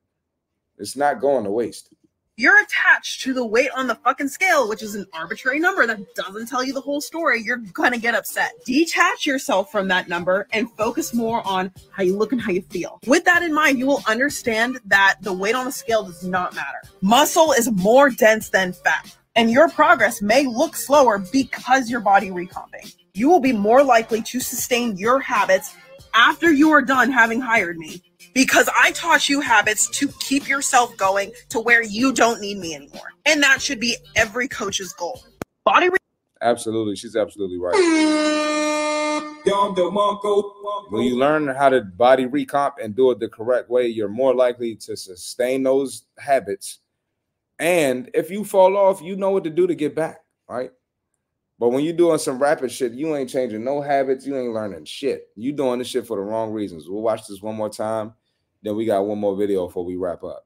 [0.78, 1.94] It's not going to waste
[2.40, 6.00] you're attached to the weight on the fucking scale, which is an arbitrary number that
[6.16, 8.54] doesn't tell you the whole story, you're gonna get upset.
[8.66, 12.62] Detach yourself from that number and focus more on how you look and how you
[12.62, 12.98] feel.
[13.06, 16.56] With that in mind, you will understand that the weight on the scale does not
[16.56, 16.82] matter.
[17.02, 22.32] Muscle is more dense than fat, and your progress may look slower because your body
[22.32, 22.90] recomping.
[23.16, 25.76] You will be more likely to sustain your habits
[26.14, 28.02] after you are done having hired me
[28.34, 32.76] because I taught you habits to keep yourself going to where you don't need me
[32.76, 33.14] anymore.
[33.26, 35.24] And that should be every coach's goal.
[35.66, 35.98] Body re-
[36.42, 36.96] Absolutely.
[36.96, 37.76] She's absolutely right.
[40.90, 44.34] When you learn how to body recomp and do it the correct way, you're more
[44.34, 46.80] likely to sustain those habits.
[47.58, 50.72] And if you fall off, you know what to do to get back, right?
[51.60, 54.26] But when you're doing some rapid shit, you ain't changing no habits.
[54.26, 55.28] You ain't learning shit.
[55.36, 56.88] You doing this shit for the wrong reasons.
[56.88, 58.14] We'll watch this one more time.
[58.62, 60.46] Then we got one more video before we wrap up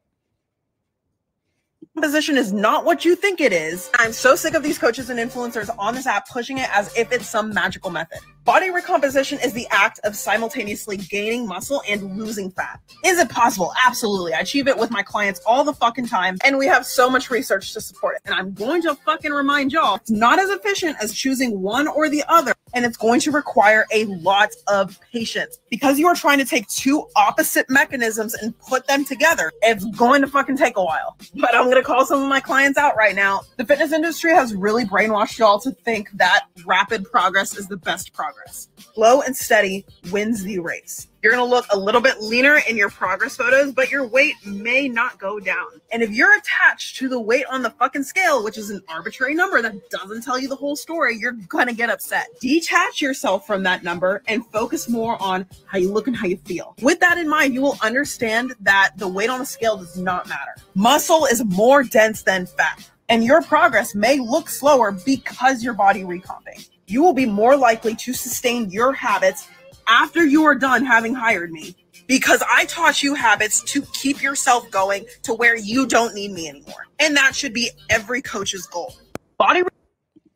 [2.04, 3.90] position is not what you think it is.
[3.96, 7.12] I'm so sick of these coaches and influencers on this app pushing it as if
[7.12, 8.20] it's some magical method.
[8.46, 12.78] Body recomposition is the act of simultaneously gaining muscle and losing fat.
[13.06, 13.72] Is it possible?
[13.86, 14.34] Absolutely.
[14.34, 17.32] I achieve it with my clients all the fucking time, and we have so much
[17.32, 18.22] research to support it.
[18.26, 22.10] And I'm going to fucking remind y'all, it's not as efficient as choosing one or
[22.10, 25.58] the other, and it's going to require a lot of patience.
[25.70, 30.20] Because you are trying to take two opposite mechanisms and put them together, it's going
[30.20, 31.16] to fucking take a while.
[31.36, 33.44] But I'm going to call some of my clients out right now.
[33.56, 38.12] The fitness industry has really brainwashed y'all to think that rapid progress is the best
[38.12, 38.70] progress progress.
[38.94, 41.08] Slow and steady wins the race.
[41.22, 44.90] You're gonna look a little bit leaner in your progress photos, but your weight may
[44.90, 45.68] not go down.
[45.92, 49.34] And if you're attached to the weight on the fucking scale, which is an arbitrary
[49.34, 52.28] number that doesn't tell you the whole story, you're gonna get upset.
[52.42, 56.38] Detach yourself from that number and focus more on how you look and how you
[56.46, 56.76] feel.
[56.82, 60.28] With that in mind, you will understand that the weight on the scale does not
[60.28, 60.56] matter.
[60.76, 66.04] Muscle is more dense than fat, and your progress may look slower because your body
[66.04, 66.66] recomping.
[66.88, 69.48] You will be more likely to sustain your habits
[69.88, 71.76] after you are done having hired me
[72.08, 76.50] because I taught you habits to keep yourself going to where you don't need me
[76.50, 76.88] anymore.
[77.00, 78.96] And that should be every coach's goal.
[79.38, 79.64] Body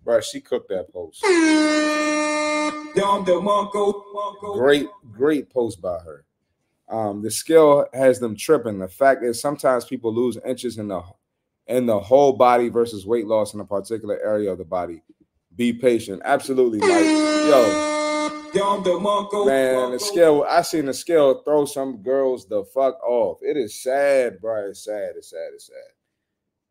[0.06, 1.22] Right, she cooked that post.
[4.54, 6.24] Great, great post by her.
[6.88, 8.80] Um, the skill has them tripping.
[8.80, 11.02] The fact is sometimes people lose inches in the
[11.68, 15.02] in the whole body versus weight loss in a particular area of the body.
[15.58, 16.22] Be patient.
[16.24, 16.90] Absolutely, Mike.
[16.90, 17.98] Yo,
[19.46, 20.46] Man, the scale.
[20.48, 23.40] I seen the scale throw some girls the fuck off.
[23.42, 24.70] It is sad, bro.
[24.70, 25.14] It's sad.
[25.18, 25.50] It's sad.
[25.54, 25.76] It's sad.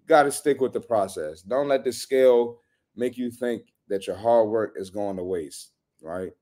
[0.07, 1.43] Got to stick with the process.
[1.43, 2.61] Don't let the scale
[2.95, 5.73] make you think that your hard work is going to waste.
[6.01, 6.33] Right?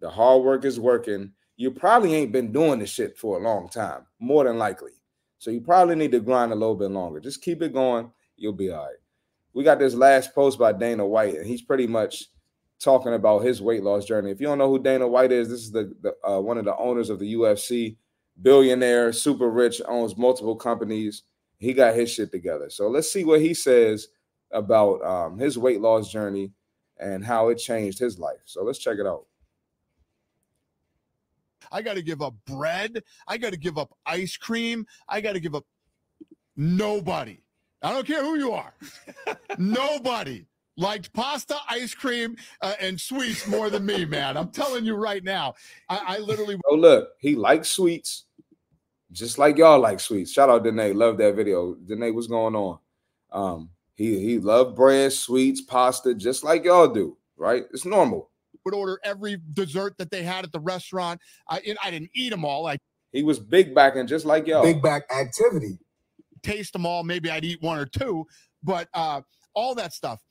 [0.00, 1.32] The hard work is working.
[1.56, 4.92] You probably ain't been doing this shit for a long time, more than likely.
[5.38, 7.20] So you probably need to grind a little bit longer.
[7.20, 8.10] Just keep it going.
[8.36, 8.96] You'll be all right.
[9.56, 12.26] We got this last post by Dana White, and he's pretty much
[12.78, 14.30] talking about his weight loss journey.
[14.30, 16.66] If you don't know who Dana White is, this is the, the uh, one of
[16.66, 17.96] the owners of the UFC,
[18.42, 21.22] billionaire, super rich, owns multiple companies.
[21.56, 22.68] He got his shit together.
[22.68, 24.08] So let's see what he says
[24.50, 26.52] about um, his weight loss journey
[27.00, 28.42] and how it changed his life.
[28.44, 29.24] So let's check it out.
[31.72, 33.02] I got to give up bread.
[33.26, 34.86] I got to give up ice cream.
[35.08, 35.64] I got to give up
[36.56, 37.38] nobody.
[37.86, 38.74] I don't care who you are.
[39.58, 40.44] nobody
[40.76, 44.36] liked pasta, ice cream, uh, and sweets more than me, man.
[44.36, 45.54] I'm telling you right now.
[45.88, 46.58] I, I literally.
[46.68, 48.24] Oh, look, he likes sweets,
[49.12, 50.32] just like y'all like sweets.
[50.32, 51.76] Shout out Danae, love that video.
[51.76, 52.78] Danae, what's going on?
[53.30, 57.16] Um, he he loved bread, sweets, pasta, just like y'all do.
[57.36, 57.66] Right?
[57.72, 58.30] It's normal.
[58.64, 61.20] Would order every dessert that they had at the restaurant.
[61.48, 62.66] I I didn't eat them all.
[62.66, 62.78] I
[63.12, 64.64] he was big backing just like y'all.
[64.64, 65.78] Big back activity.
[66.46, 67.02] Taste them all.
[67.02, 68.24] Maybe I'd eat one or two,
[68.62, 69.22] but uh,
[69.54, 70.22] all that stuff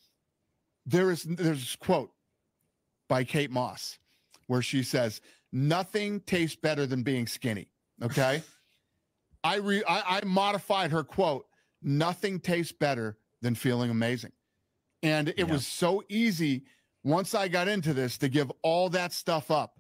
[0.86, 2.12] there is there's this quote
[3.10, 3.98] by Kate Moss
[4.48, 7.70] where she says, "Nothing tastes better than being skinny."
[8.02, 8.44] Okay,
[9.44, 11.46] I re I, I modified her quote.
[11.82, 14.32] Nothing tastes better than feeling amazing,
[15.04, 15.46] and it yeah.
[15.46, 16.64] was so easy
[17.04, 19.80] once I got into this to give all that stuff up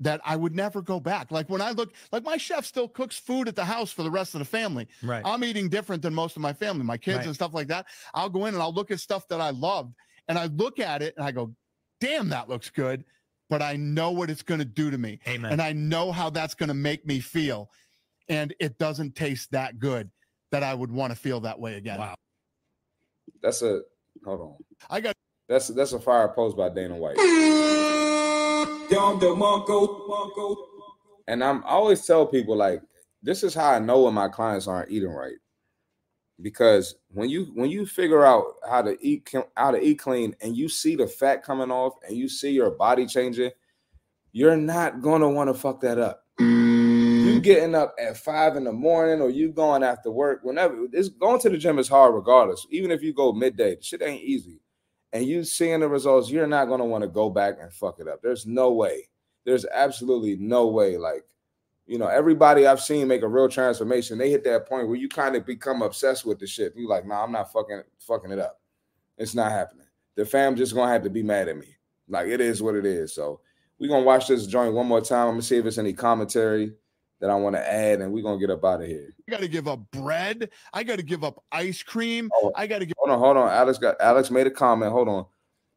[0.00, 1.30] that I would never go back.
[1.30, 4.10] Like when I look, like my chef still cooks food at the house for the
[4.10, 4.86] rest of the family.
[5.02, 5.22] Right.
[5.24, 7.26] I'm eating different than most of my family, my kids Right.
[7.26, 7.86] and stuff like that.
[8.14, 9.94] I'll go in and I'll look at stuff that I loved
[10.28, 11.52] and I look at it and I go,
[12.00, 13.04] damn, that looks good.
[13.50, 15.20] But I know what it's going to do to me.
[15.26, 15.52] Amen.
[15.52, 17.70] And I know how that's going to make me feel.
[18.28, 20.10] And it doesn't taste that good
[20.52, 21.98] that I would want to feel that way again.
[21.98, 22.14] Wow.
[23.42, 23.80] That's a
[24.24, 24.54] hold on.
[24.90, 25.14] I got
[25.48, 27.16] That's that's a fire post by Dana White.
[31.26, 32.82] And I'm I always tell people like
[33.22, 35.36] this is how I know when my clients aren't eating right.
[36.40, 40.56] Because when you when you figure out how to eat how to eat clean and
[40.56, 43.50] you see the fat coming off and you see your body changing,
[44.32, 46.24] you're not gonna want to fuck that up.
[47.28, 51.08] You getting up at five in the morning or you going after work, whenever it's
[51.08, 52.66] going to the gym is hard regardless.
[52.70, 54.60] Even if you go midday, shit ain't easy.
[55.12, 58.08] And you seeing the results, you're not gonna want to go back and fuck it
[58.08, 58.20] up.
[58.22, 59.08] There's no way.
[59.44, 60.98] There's absolutely no way.
[60.98, 61.24] Like,
[61.86, 64.18] you know, everybody I've seen make a real transformation.
[64.18, 66.74] They hit that point where you kind of become obsessed with the shit.
[66.76, 68.60] You're like, nah, I'm not fucking fucking it up.
[69.16, 69.86] It's not happening.
[70.14, 71.76] The fam just gonna have to be mad at me.
[72.08, 73.14] Like it is what it is.
[73.14, 73.40] So
[73.78, 75.28] we're gonna watch this joint one more time.
[75.28, 76.74] I'm gonna see if there's any commentary
[77.20, 79.14] that I want to add, and we're gonna get up out of here.
[79.26, 80.50] I got to give up bread.
[80.72, 82.30] I got to give up ice cream.
[82.54, 82.94] I got to give.
[82.98, 83.50] Hold on, hold on.
[83.50, 84.92] Alex got Alex made a comment.
[84.92, 85.26] Hold on.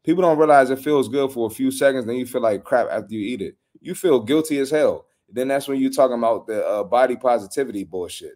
[0.04, 2.88] People don't realize it feels good for a few seconds, then you feel like crap
[2.90, 3.56] after you eat it.
[3.80, 5.06] You feel guilty as hell.
[5.28, 8.34] Then that's when you're talking about the uh, body positivity bullshit.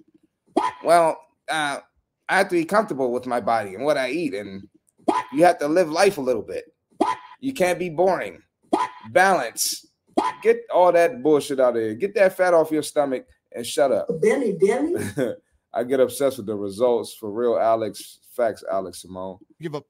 [0.85, 1.19] Well,
[1.51, 1.81] uh,
[2.29, 4.69] I have to be comfortable with my body and what I eat, and
[5.33, 6.65] you have to live life a little bit.
[7.41, 8.41] You can't be boring.
[9.11, 9.86] Balance.
[10.43, 11.95] Get all that bullshit out of here.
[11.95, 14.09] Get that fat off your stomach and shut up.
[14.21, 14.95] Belly, belly.
[15.75, 18.19] I get obsessed with the results for real, Alex.
[18.33, 19.39] Facts, Alex Simone.
[19.61, 19.87] give up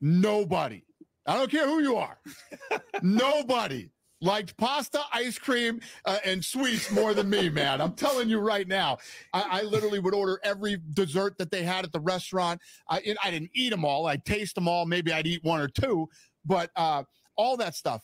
[0.00, 0.82] nobody.
[1.26, 2.18] I don't care who you are.
[3.02, 3.90] nobody
[4.20, 7.80] liked pasta, ice cream, uh, and sweets more than me, man.
[7.80, 8.98] I'm telling you right now.
[9.32, 12.60] I, I literally would order every dessert that they had at the restaurant.
[12.88, 14.06] I, I didn't eat them all.
[14.06, 14.86] I'd taste them all.
[14.86, 16.08] Maybe I'd eat one or two.
[16.44, 17.04] But uh,
[17.36, 18.02] all that stuff.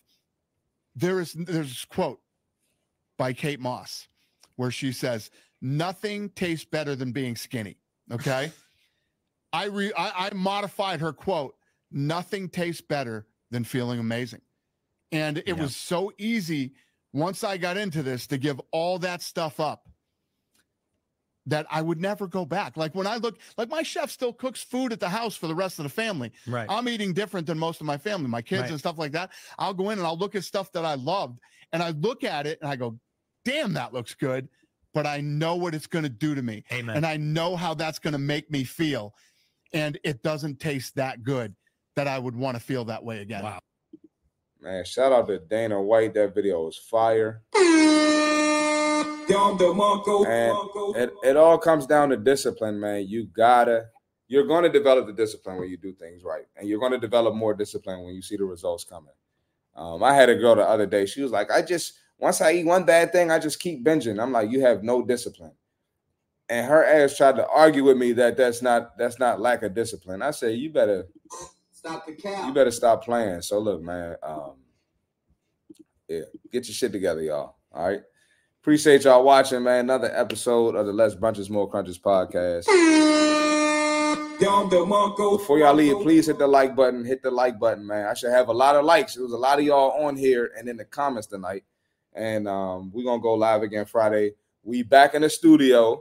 [0.97, 2.21] There is there's this quote
[3.19, 4.09] by Kate Moss
[4.57, 7.77] where she says, "Nothing tastes better than being skinny."
[8.11, 8.51] Okay,
[9.53, 11.55] I re I, I modified her quote.
[11.93, 14.41] Nothing tastes better than feeling amazing,
[15.13, 16.73] and it was so easy
[17.13, 19.89] once I got into this to give all that stuff up
[21.47, 22.77] that I would never go back.
[22.77, 25.55] Like when I look, like my chef still cooks food at the house for the
[25.55, 26.33] rest of the family.
[26.47, 26.67] Right.
[26.69, 28.71] I'm eating different than most of my family, my kids Right.
[28.71, 29.31] and stuff like that.
[29.59, 31.39] I'll go in and I'll look at stuff that I loved
[31.73, 32.99] and I look at it and I go,
[33.45, 34.49] damn, that looks good.
[34.93, 36.65] But I know what it's going to do to me.
[36.73, 36.97] Amen.
[36.97, 39.15] And I know how that's going to make me feel.
[39.73, 41.55] And it doesn't taste that good
[41.97, 43.45] that I would want to feel that way again.
[43.45, 43.59] Wow.
[44.61, 46.15] Man, shout out to Dana White.
[46.15, 47.43] That video was fire.
[50.27, 53.07] And it, it all comes down to discipline, man.
[53.09, 53.87] You gotta,
[54.29, 56.99] you're going to develop the discipline when you do things right, and you're going to
[56.99, 59.13] develop more discipline when you see the results coming.
[59.75, 61.07] Um, I had a girl the other day.
[61.07, 64.21] She was like, "I just once I eat one bad thing, I just keep binging."
[64.21, 65.53] I'm like, "You have no discipline."
[66.49, 69.75] And her ass tried to argue with me that that's not that's not lack of
[69.75, 70.23] discipline.
[70.23, 71.07] I said, "You better
[71.73, 72.47] Stop the cap.
[72.47, 74.55] you better stop playing." So look, man, um,
[76.09, 76.21] yeah,
[76.51, 77.57] get your shit together, y'all.
[77.73, 78.01] All right.
[78.67, 79.85] Appreciate y'all watching, man.
[79.85, 82.67] Another episode of the Less Brunches, More Crunches podcast.
[84.41, 87.05] Before y'all leave, please hit the like button.
[87.05, 88.09] Hit the like button, man.
[88.09, 89.15] I should have a lot of likes.
[89.15, 91.63] There was a lot of y'all on here and in the comments tonight.
[92.13, 94.33] And um, we're gonna go live again Friday.
[94.65, 96.01] We back in the studio.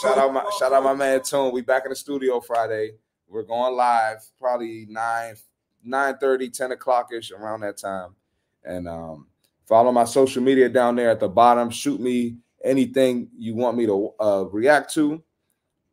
[0.00, 1.52] Shout out my shout out my man Tone.
[1.52, 2.92] We back in the studio Friday.
[3.26, 5.34] We're going live probably 9
[5.82, 8.14] 9 30, 10 o'clock ish around that time.
[8.62, 9.26] And um,
[9.66, 11.70] follow my social media down there at the bottom.
[11.70, 15.22] Shoot me anything you want me to uh, react to.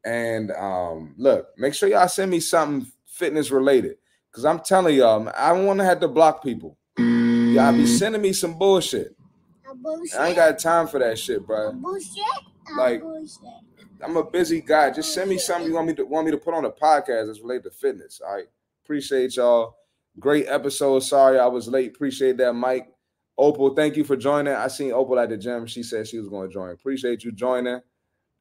[0.03, 3.97] And um, look, make sure y'all send me something fitness related.
[4.31, 6.77] Cause I'm telling y'all, I don't want to have to block people.
[6.97, 9.15] Y'all be sending me some bullshit.
[10.17, 11.73] I ain't got time for that shit, bro.
[11.73, 12.23] Bullshit.
[12.77, 13.03] Like,
[14.01, 14.91] I'm a busy guy.
[14.91, 17.27] Just send me something you want me to want me to put on a podcast
[17.27, 18.21] that's related to fitness.
[18.25, 18.45] All right.
[18.83, 19.75] Appreciate y'all.
[20.19, 20.99] Great episode.
[20.99, 21.91] Sorry I was late.
[21.91, 22.90] Appreciate that, Mike.
[23.41, 24.53] Opal, thank you for joining.
[24.53, 25.65] I seen Opal at the gym.
[25.65, 26.69] She said she was going to join.
[26.69, 27.81] Appreciate you joining.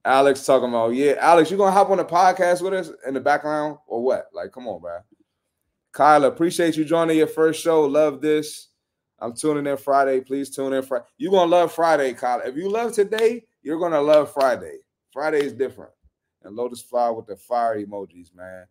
[0.05, 3.21] Alex talking about, yeah, Alex, you gonna hop on the podcast with us in the
[3.21, 4.27] background or what?
[4.33, 4.99] Like, come on, bro.
[5.93, 7.85] Kyla, appreciate you joining your first show.
[7.85, 8.69] Love this.
[9.19, 10.21] I'm tuning in Friday.
[10.21, 11.05] Please tune in Friday.
[11.19, 12.45] You're gonna love Friday, Kyla.
[12.47, 14.79] If you love today, you're gonna love Friday.
[15.13, 15.93] Friday is different.
[16.45, 18.65] And Lotus Fire with the fire emojis, man.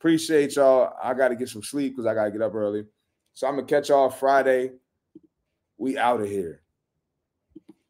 [0.00, 0.94] Appreciate y'all.
[1.00, 2.86] I gotta get some sleep because I gotta get up early.
[3.34, 4.72] So I'm gonna catch y'all Friday.
[5.78, 6.62] We out of here.